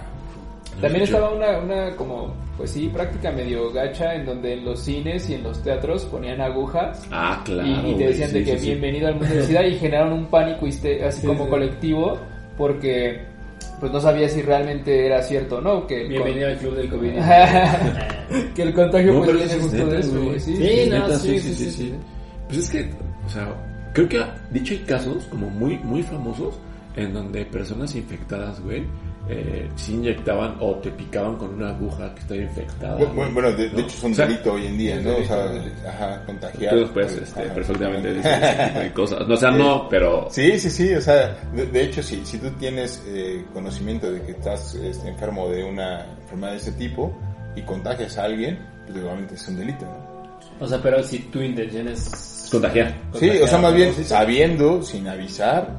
[0.80, 5.30] También estaba una, una como, pues sí, práctica medio gacha en donde en los cines
[5.30, 7.68] y en los teatros ponían agujas Ah, claro.
[7.68, 8.70] y, y te decían güey, de sí, que sí, sí.
[8.72, 11.50] bienvenido al mundo del SIDA y generaron un pánico histe- así Sí, como sí.
[11.50, 12.18] colectivo
[12.58, 13.26] porque
[13.82, 15.86] pues no sabía si realmente era cierto o no.
[15.88, 17.12] Que Bienvenido al club del COVID.
[17.16, 20.40] con- que el contagio No, pues viene justo neta, de eso, güey.
[20.40, 21.94] Sí, Sí, no, neta, sí, sí, sí, sí.
[22.48, 22.90] Pues es que,
[23.26, 23.48] o sea,
[23.94, 26.56] creo que, dicho hay casos como muy, muy famosos
[26.96, 28.84] en donde personas infectadas, güey,
[29.30, 32.96] eh, se inyectaban o te picaban con una aguja que está infectada.
[32.96, 33.80] Bueno, bueno, de, de ¿no?
[33.80, 35.10] hecho es un O sea, delito hoy en día, ¿no?
[35.10, 35.88] O delito, sea, delito.
[35.88, 36.76] ajá, contagiar.
[36.76, 39.28] Tú puedes este, Ajá, perfectamente ese tipo de cosas.
[39.28, 40.28] No, o sea, no, pero...
[40.32, 44.22] Sí, sí, sí, o sea, de, de hecho, si, si tú tienes eh, conocimiento de
[44.24, 47.16] que estás este, enfermo de una enfermedad de ese tipo
[47.56, 50.12] y contagias a alguien, pues igualmente es un delito, ¿no?
[50.60, 52.48] O sea, pero si tu intención es...
[52.52, 52.94] Contagiar.
[53.14, 54.10] Sí, o sea, más bien Sí, sí.
[54.10, 55.70] sabiendo, sin avisar,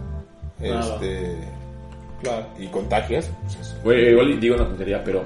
[0.64, 1.36] Ah, este,
[2.59, 3.77] y contagias, pues eso.
[3.83, 5.25] Güey, igual digo una tontería, pero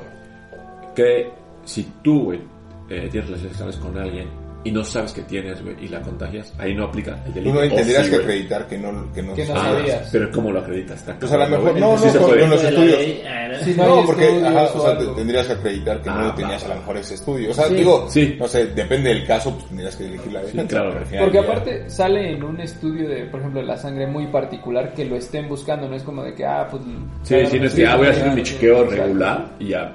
[0.94, 1.30] que
[1.64, 2.40] si tú, güey,
[2.88, 6.52] eh, tienes relaciones sexuales con alguien y no sabes que tienes, güey, y la contagias,
[6.58, 7.54] ahí no aplica el Tú delito.
[7.54, 8.22] no O tendrías sí, que güey.
[8.28, 10.08] acreditar que no, que no, Que no Ah, sabías.
[10.10, 10.98] pero ¿cómo lo acreditas?
[10.98, 11.80] Está Pues a lo mejor, güey.
[11.80, 12.98] no, Sí no, con, con los estudios.
[12.98, 13.64] ¿no?
[13.64, 16.34] Sí, no No, porque ajá, o sea, te- tendrías que acreditar que Ah, no va,
[16.34, 16.74] tenías a va.
[16.74, 17.50] lo mejor ese estudio.
[17.50, 17.74] O sea, Sí.
[17.74, 18.36] digo, Sí.
[18.38, 20.66] no sé, depende del caso, pues tendrías que elegir la defensa.
[20.68, 20.90] claro.
[21.10, 24.26] pero Porque ya- aparte sale en un estudio de, por ejemplo, de la sangre muy
[24.26, 26.82] particular que lo estén buscando, no es como de que, ah, pues...
[27.22, 28.84] Sí, claro, sí, no es sí, que ah, voy a sí, hacer mi sí, chequeo
[28.84, 29.92] regular y ya.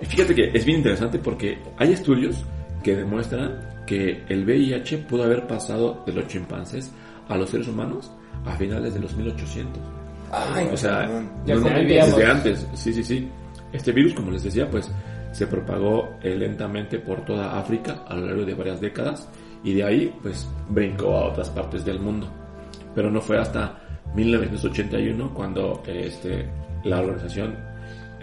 [0.00, 2.44] Y fíjate que es bien interesante porque hay estudios
[2.82, 6.92] que demuestran que el VIH pudo haber pasado de los chimpancés
[7.28, 8.10] a los seres humanos
[8.44, 9.82] a finales de los 1800.
[10.30, 11.08] Ay, O sea.
[11.44, 13.28] Ya no, desde antes, sí, sí, sí.
[13.72, 14.90] Este virus, como les decía, pues
[15.32, 19.28] se propagó eh, lentamente por toda África a lo largo de varias décadas
[19.64, 22.28] y de ahí, pues, brincó a otras partes del mundo.
[22.94, 23.78] Pero no fue hasta
[24.14, 26.48] 1981 cuando este,
[26.84, 27.71] la Organización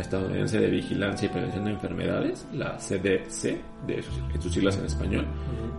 [0.02, 4.86] Estadounidense de Vigilancia y Prevención de Enfermedades, la CDC, de sus, en sus siglas en
[4.86, 5.26] español,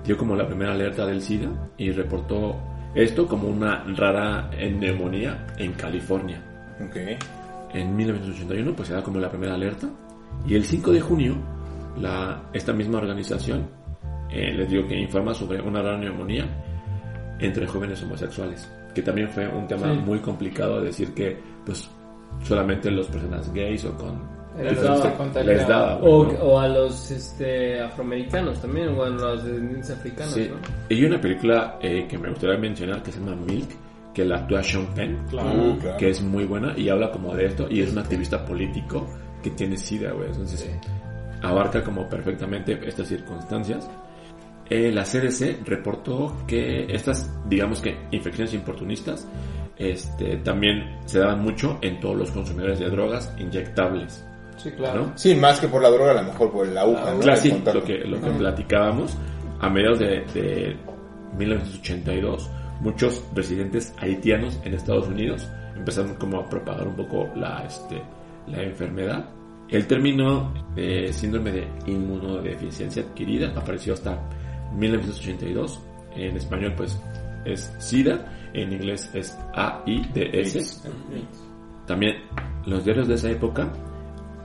[0.04, 2.56] dio como la primera alerta del SIDA y reportó
[2.94, 6.42] esto como una rara neumonía en California.
[6.84, 6.96] Ok.
[7.72, 9.88] En 1981 pues se da como la primera alerta
[10.46, 11.36] y el 5 de junio
[11.98, 13.68] la, esta misma organización
[14.30, 16.46] eh, les digo que informa sobre una rara neumonía
[17.38, 20.00] entre jóvenes homosexuales que también fue un tema Sí.
[20.04, 21.88] muy complicado decir que pues
[22.42, 24.20] solamente las personas gays o con
[24.62, 25.52] Les daba- contagiaba.
[25.58, 26.38] les daba O, ¿no?
[26.40, 30.48] o a los este, afroamericanos también, o a los descendientes africanos, Sí.
[30.50, 30.56] ¿no?
[30.88, 33.68] Y hay una película eh, que me gustaría mencionar que se llama Milk,
[34.12, 35.96] que la actúa Sean Penn, Uh, claro.
[35.98, 39.06] que es muy buena y habla como de esto y es un activista político
[39.42, 40.26] que tiene SIDA, güey.
[40.28, 40.68] Entonces
[41.42, 43.88] abarca como perfectamente estas circunstancias.
[44.68, 49.26] Eh, la CDC reportó que estas, digamos que infecciones importunistas,
[49.80, 54.24] este, también se daban mucho en todos los consumidores de drogas inyectables.
[54.58, 55.06] Sí, claro.
[55.06, 55.12] ¿no?
[55.18, 57.20] Sí, más que por la droga, a lo mejor por la aguja, ¿no?
[57.20, 59.16] Claro, sí, lo que, lo que platicábamos,
[59.58, 60.76] a mediados de, de
[61.38, 62.50] 1982,
[62.80, 68.02] muchos residentes haitianos en Estados Unidos empezaron como a propagar un poco la, este,
[68.48, 69.30] la enfermedad.
[69.68, 74.18] El término de síndrome de inmunodeficiencia adquirida apareció hasta
[74.74, 75.80] 1982.
[76.16, 77.00] En español, pues,
[77.44, 78.26] es SIDA.
[78.54, 80.82] En inglés es AIDS.
[81.86, 82.16] También
[82.66, 83.72] los diarios de esa época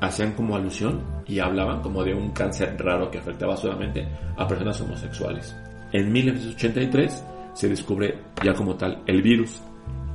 [0.01, 4.79] hacían como alusión y hablaban como de un cáncer raro que afectaba solamente a personas
[4.81, 5.55] homosexuales.
[5.91, 9.61] En 1983 se descubre ya como tal el virus.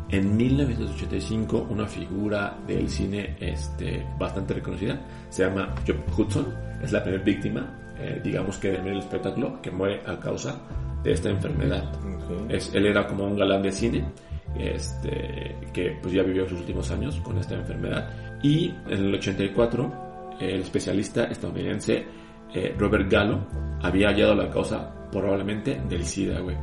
[0.09, 6.47] En 1985 una figura del cine este, bastante reconocida se llama Job Hudson,
[6.83, 10.61] es la primera víctima, eh, digamos que del medio del espectáculo, que muere a causa
[11.03, 11.93] de esta enfermedad.
[11.95, 12.51] Ok.
[12.51, 14.05] Es, él era como un galán de cine,
[14.59, 18.11] este, que pues ya vivió sus últimos años con esta enfermedad.
[18.43, 22.05] Y en el 84, el especialista estadounidense
[22.53, 23.39] eh, Robert Gallo
[23.83, 26.57] había hallado la causa probablemente del SIDA, güey.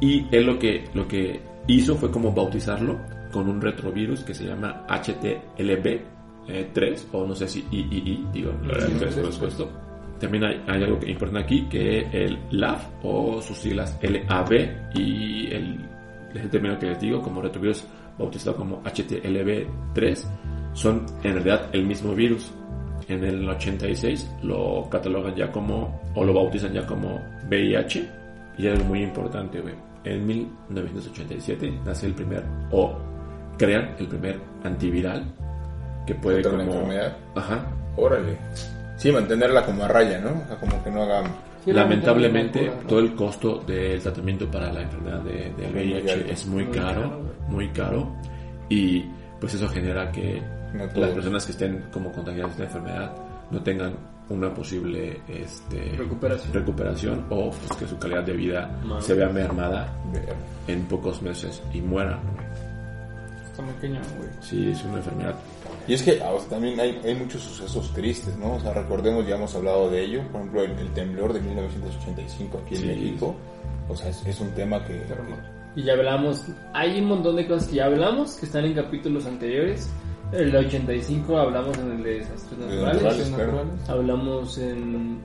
[0.00, 2.98] Y él lo que, lo que hizo fue como bautizarlo
[3.32, 8.88] con un retrovirus que se llama HTLV3, o no sé si III, digo, la verdad
[8.98, 9.70] que desconozco esto.
[10.22, 14.52] También hay, hay algo importante aquí, que el LAV, o sus siglas LAV,
[14.94, 15.80] y el,
[16.32, 17.84] el término que les digo, como retrovirus
[18.16, 20.24] bautizado como HTLV3,
[20.74, 22.52] son en realidad el mismo virus.
[23.08, 28.08] En el 86 lo catalogan ya como, o lo bautizan ya como VIH,
[28.58, 29.74] y algo muy importante, güey.
[30.04, 32.96] En 1987 nace el primer, o
[33.58, 35.24] crean el primer antiviral
[36.06, 36.62] que puede como...
[36.62, 37.16] enfermedad.
[37.34, 37.66] Ajá,
[37.96, 38.38] Órale.
[39.02, 40.30] Sí, mantenerla como a raya, ¿no?
[40.30, 41.24] O sea, como que no haga...
[41.64, 42.86] Sí, Lamentablemente, ¿no?
[42.86, 47.68] todo el costo del tratamiento para la enfermedad de, del VIH es muy caro, muy
[47.70, 48.16] caro,
[48.68, 49.04] y
[49.40, 50.40] pues eso genera que
[50.72, 53.12] No las personas que estén como contagiadas de esta enfermedad
[53.50, 53.94] no tengan
[54.28, 56.52] una posible este, Recuperación.
[56.52, 59.92] recuperación o pues, que su calidad de vida se vea mermada
[60.68, 62.20] en pocos meses y mueran.
[63.50, 64.30] Está muy güey.
[64.40, 65.34] Sí, es una enfermedad.
[65.88, 68.54] Y es que ah, o sea, también hay, hay muchos sucesos tristes, ¿no?
[68.54, 72.60] O sea, recordemos, ya hemos hablado de ello, por ejemplo, el, el temblor de 1985
[72.64, 72.86] aquí en Sí.
[72.86, 73.34] México.
[73.88, 75.02] O sea, es, es un tema que...
[75.74, 79.26] Y ya hablamos, hay un montón de cosas que ya hablamos, que están en capítulos
[79.26, 79.90] anteriores.
[80.32, 83.30] El de 85 hablamos en el de desastres De naturales.
[83.30, 83.88] naturales.
[83.88, 85.18] Hablamos en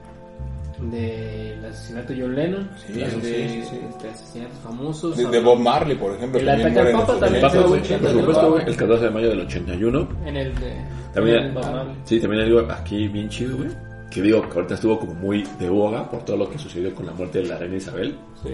[0.82, 3.80] del asesinato de John Lennon, Sí, sí, de, sí, sí.
[3.90, 5.18] este, asesinatos famosos.
[5.18, 6.40] De, de Bob Marley, por ejemplo.
[6.40, 9.06] El también ataque al Papa también fue Papa, un sí, por ochenta, supuesto, el 14
[9.06, 10.10] de mayo del 81.
[10.26, 10.74] En el de...
[11.14, 11.96] También- en el Bob de- Marley.
[12.04, 13.70] Sí, también hay algo aquí bien chido, güey.
[14.12, 17.06] Que digo que ahorita estuvo como muy de boga por todo lo que sucedió con
[17.06, 18.16] la muerte de la reina Isabel.
[18.44, 18.50] Sí.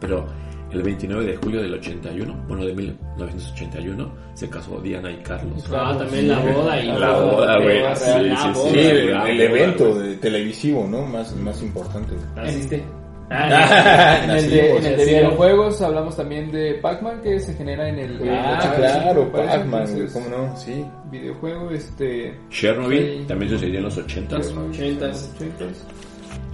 [0.00, 0.26] Pero
[0.74, 5.64] el 29 de julio del 81, bueno, de 1981, se casó Diana y Carlos.
[5.72, 7.80] Ah, también la boda y La boda, güey.
[7.82, 8.78] La Sí, boda, sí, sí.
[8.78, 11.06] el, la el boda, evento de televisivo, ¿no?
[11.06, 12.14] Más, más importante.
[12.36, 12.82] ¿Naciste?
[13.30, 17.88] En el de, en el de Nacimos, videojuegos hablamos también de Pac-Man que se genera
[17.88, 18.28] en el...
[18.28, 20.56] Ah, 85, claro, Pac-Man, ¿cómo no?
[20.56, 20.84] Sí.
[21.10, 22.38] Videojuego, este...
[22.50, 23.24] Chernobyl Sí.
[23.26, 25.30] también sucedió en los 80 ochentas.
[25.32, 25.86] ochentas.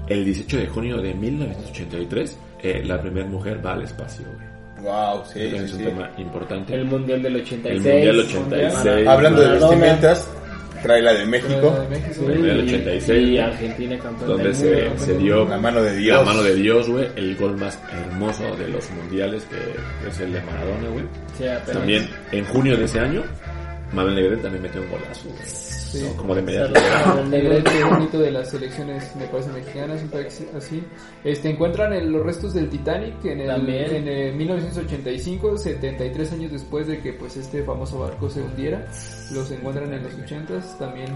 [0.07, 4.51] El 18 de junio de 1983, eh, la primera mujer va al espacio, güey.
[4.83, 5.85] Wow, sí, es sí, un sí.
[5.85, 6.75] tema importante.
[6.75, 7.85] El mundial del 86.
[7.87, 9.07] El Mundial 86.
[9.09, 9.69] Hablando de Maradona.
[9.71, 10.31] vestimentas,
[10.83, 11.71] trae la de México.
[11.83, 12.15] de México.
[12.15, 13.39] Sí, Mundial y- 86, Y.
[13.39, 15.05] Argentina campeón donde del se, mundo.
[15.05, 16.19] se dio La mano de Dios.
[16.19, 20.33] la mano de Dios, güey, el gol más hermoso de los mundiales, que es el
[20.33, 21.05] de Maradona, güey.
[21.71, 23.23] También en junio de ese año,
[23.93, 25.29] Mabel Negrete también metió un golazo.
[25.45, 26.05] Sí.
[26.09, 26.17] ¿no?
[26.17, 26.83] Como de media Saludos.
[26.85, 27.21] tonelada.
[27.23, 30.11] El negrete bonito de las selecciones, me parece, mexicanas, un
[30.57, 30.83] así.
[31.25, 33.51] Este, encuentran el- los restos del Titanic en el,
[33.97, 38.87] en el 1985, 73 años después de que pues este famoso barco se hundiera.
[39.33, 41.09] Los encuentran en los 80s también.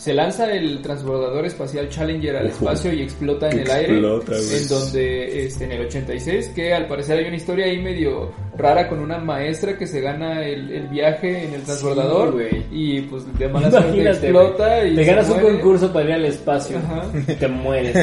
[0.00, 4.46] Se lanza el transbordador espacial Challenger al espacio y explota en el Explota, aire.
[4.48, 4.62] güey.
[4.62, 8.88] En donde, este, en el 86, que al parecer hay una historia ahí medio rara
[8.88, 12.34] con una maestra que se gana el, el viaje en el transbordador.
[12.72, 14.92] y pues de mala suerte Imagínate, explota güey.
[14.92, 16.78] y Te ganas un concurso para ir al espacio.
[16.78, 17.02] Ajá.
[17.38, 17.94] Te mueres.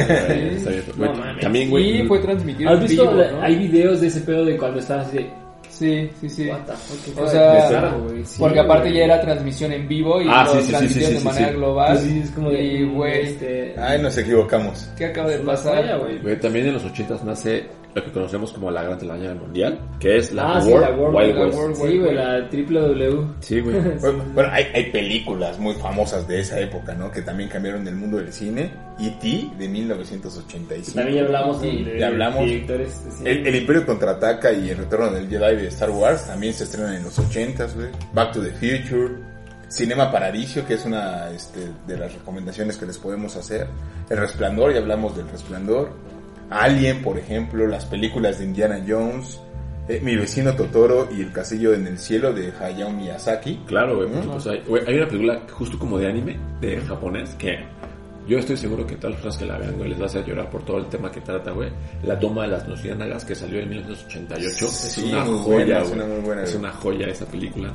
[0.98, 1.12] No.
[1.42, 2.02] También, güey.
[2.02, 3.02] Y fue transmitido ¿Has en visto?
[3.10, 3.42] vivo, la- ¿no?
[3.42, 5.47] Hay videos de ese pedo de cuando estabas así de.
[5.78, 6.50] Sí, sí, sí.
[7.18, 8.26] O sea, raro, güey.
[8.26, 11.12] Sí, Porque aparte ya era transmisión en vivo y Ah, lo sí, sí, sí, transmitían
[11.12, 11.54] sí, de manera sí.
[11.56, 11.98] global.
[12.00, 12.64] Sí, es como de.
[12.64, 14.90] y güey, este, Ay, nos equivocamos.
[14.98, 16.00] ¿qué acaba de pasar?
[16.24, 16.40] güey.
[16.40, 17.66] También en los 80 nace
[17.98, 20.96] lo que conocemos como la Gran Telaraña Mundial, que es la Ah, sí, World, la
[20.96, 21.58] World, Wild la West.
[21.58, 21.76] World.
[21.76, 23.28] Sí, güey, la triple W.
[23.40, 23.76] Sí, güey.
[24.02, 27.12] Bueno, bueno, hay, hay películas muy famosas de esa época, ¿no?
[27.12, 28.72] Que también cambiaron el mundo del cine.
[29.00, 29.50] E.T.
[29.60, 30.96] de 1985.
[30.96, 32.46] También ya hablamos de, Sí, de ya hablamos.
[32.46, 33.24] directores.
[33.24, 33.32] de.
[33.32, 36.96] El, el Imperio Contraataca y El Retorno del Jedi de Star Wars también se estrenan
[36.96, 37.90] en los 80s, güey.
[38.14, 39.14] Back to the Future.
[39.70, 43.68] Cinema Paradiso, que es una este, de las recomendaciones que les podemos hacer.
[44.10, 45.90] El Resplandor, ya hablamos del Resplandor.
[46.50, 49.40] Alien, por ejemplo, las películas de Indiana Jones.
[49.90, 53.62] eh, Mi vecino Totoro y El Castillo en el Cielo de Hayao Miyazaki.
[53.68, 54.10] Claro, güey.
[54.10, 57.60] pues, hay, güey, hay una película justo como de anime, de japonés, que
[58.28, 60.26] yo estoy seguro que todas las personas que la vean, güey, les va a hacer
[60.26, 61.70] llorar por todo el tema que trata, güey.
[62.04, 64.68] La toma de las luciérnagas que salió en 1988.
[64.68, 65.94] Sí, es una joya, buena, es güey.
[66.02, 66.60] una muy buena, Es güey.
[66.64, 67.72] una joya esa película.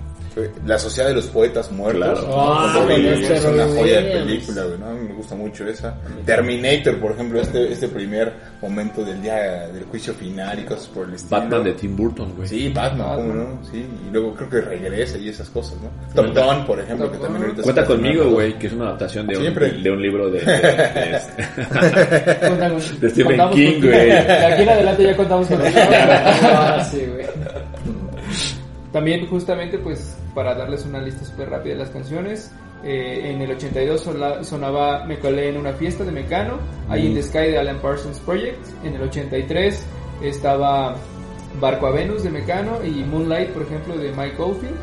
[0.66, 2.24] La Sociedad de los Poetas Muertos.
[2.24, 2.72] Claro.
[2.74, 4.86] Con Williams, este es una joya de película, güey, ¿no?
[4.86, 5.94] A mí me gusta mucho esa.
[6.24, 11.06] Terminator, por ejemplo, este, este primer momento del día del juicio final y cosas por
[11.08, 11.40] el estilo.
[11.40, 12.48] Batman de Tim Burton, güey.
[12.48, 13.58] Sí, Batman, ¿cómo no?
[13.70, 15.90] Sí, y luego creo que regresa y esas cosas, ¿no?
[16.14, 18.84] Top Gun, por ejemplo, Top que también ahorita se Cuenta conmigo, güey, que es una
[18.86, 19.70] adaptación de un, Siempre.
[19.72, 21.20] de un libro de, de- de-
[23.00, 23.92] De Stephen contamos King, güey.
[23.92, 27.26] De aquí en adelante ya contamos con Ah, sí, güey.
[28.92, 32.52] También justamente pues para darles una lista súper rápida de las canciones,
[32.84, 36.58] eh, en el 82 sola- sonaba Me colé en una fiesta de Mecano,
[36.90, 39.84] Eye in the Sky de Alan Parsons Project, en el 83
[40.22, 40.96] estaba
[41.60, 44.76] Barco a Venus de Mecano y Moonlight por ejemplo de Mike Oldfield.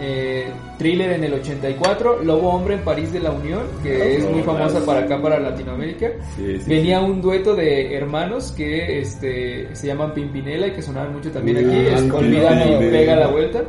[0.00, 0.46] Eh,
[0.78, 4.84] Thriller en el 84, Lobo Hombre en París de la Unión, que es muy famosa
[4.84, 6.10] para acá, para Latinoamérica.
[6.36, 11.12] Sí, sí, Venía un dueto de hermanos que este, se llaman Pimpinela y que sonaban
[11.12, 11.76] mucho también aquí.
[11.86, 12.98] Es Olvídame y Pimpinela.
[12.98, 13.64] pega la vuelta.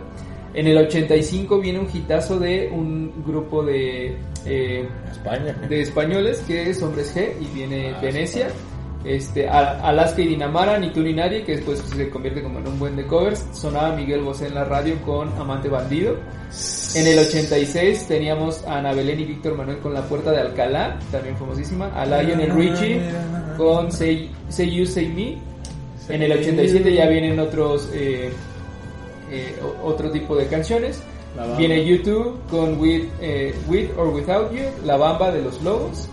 [0.54, 4.16] En el 85 viene un hitazo de un grupo de,
[4.46, 5.54] eh, España.
[5.68, 8.48] de españoles que es Hombres G y viene Ah, Venecia.
[9.06, 12.80] Este, Alaska y Dinamara, Ni tú ni nadie, que después se convierte como en un
[12.80, 13.46] buen de covers.
[13.54, 16.18] Sonaba Miguel Bosé en la radio con Amante Bandido.
[16.96, 20.98] En el 86 teníamos a Ana Belén y Víctor Manuel con La Puerta de Alcalá,
[21.12, 21.88] también famosísima.
[21.94, 23.02] A Lionel Richie
[23.58, 25.38] con Say, Say You, Say Me.
[26.14, 28.32] En el 87 ya vienen otros eh,
[29.32, 31.02] eh, otro tipo de canciones.
[31.58, 36.08] Viene YouTube con With, eh, With or Without You, La Bamba de los Lobos.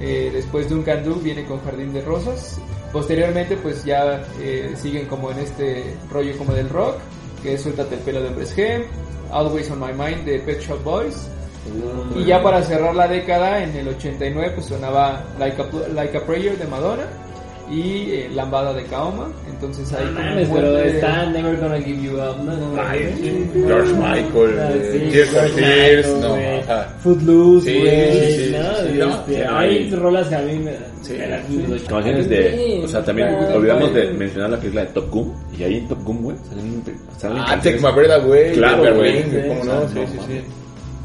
[0.00, 2.60] Eh, después Duncan Du viene con Jardín de Rosas.
[2.92, 6.96] Posteriormente pues ya eh, siguen como en este rollo como del rock,
[7.42, 8.84] que es Suéltate el pelo de Hombres G.
[9.30, 11.28] Always on My Mind de Pet Shop Boys.
[12.14, 16.24] Y ya para cerrar la década, en el 89, pues sonaba Like a, like a
[16.24, 17.06] Prayer de Madonna
[17.70, 19.28] y eh, Lambada de Kaoma.
[19.48, 20.14] Entonces ahí un
[20.50, 22.36] buen pero de- está Never Gonna Give You Up.
[22.44, 23.66] No, no, Ay, no.
[23.66, 25.10] George Michael, Ah, eh, sí,
[25.56, 26.94] Tears for no, ajá.
[27.00, 28.12] Footloose, Sí, güey.
[28.12, 28.76] sí, sí, ¿no?
[28.76, 30.72] sí, no, este, sí, hay rolas que a mí me.
[31.02, 31.14] Sí.
[31.88, 35.62] Canciones de, o sea, también Claro, olvidamos de mencionar la película de Top Gun, y
[35.62, 36.82] ahí en Top Gun, güey, salen,
[37.16, 39.48] salen Ah, canciones- Take My Breath Away, Claro, de güey.
[39.48, 39.74] ¿cómo no?
[39.80, 40.22] no, Sí, no, sí, no.
[40.26, 40.40] sí.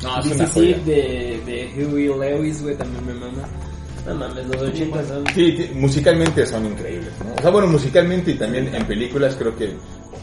[0.04, 0.48] No, es una
[0.84, 3.48] de, de Huey Lewis, güey, también me mama.
[4.08, 5.24] No mames, los 80 son.
[5.34, 7.34] Sí, musicalmente son increíbles, ¿no?
[7.38, 9.74] O sea, bueno, musicalmente y también en películas creo que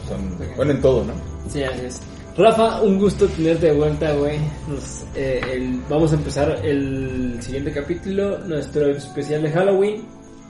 [0.07, 1.13] son, bueno, en todo, ¿no?
[1.51, 1.99] Sí, así es.
[2.37, 4.37] Rafa, un gusto tenerte de vuelta, güey.
[4.67, 10.05] Nos, eh, el- vamos a empezar el siguiente capítulo, nuestro especial de Halloween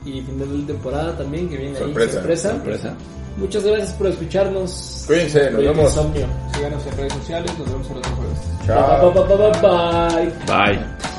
[0.06, 2.14] y final de temporada también, que viene Sorpresa, ahí.
[2.18, 2.52] Sorpresa.
[2.52, 2.94] Sorpresa.
[3.38, 5.04] Muchas gracias por escucharnos.
[5.08, 5.86] Cuídense, nos vemos.
[5.92, 6.28] Insomnio.
[6.56, 8.38] Síganos en redes sociales, nos vemos el otro jueves.
[8.68, 9.12] Chao.
[9.14, 10.76] Bye, bye, bye, bye, bye.
[10.78, 11.19] Bye.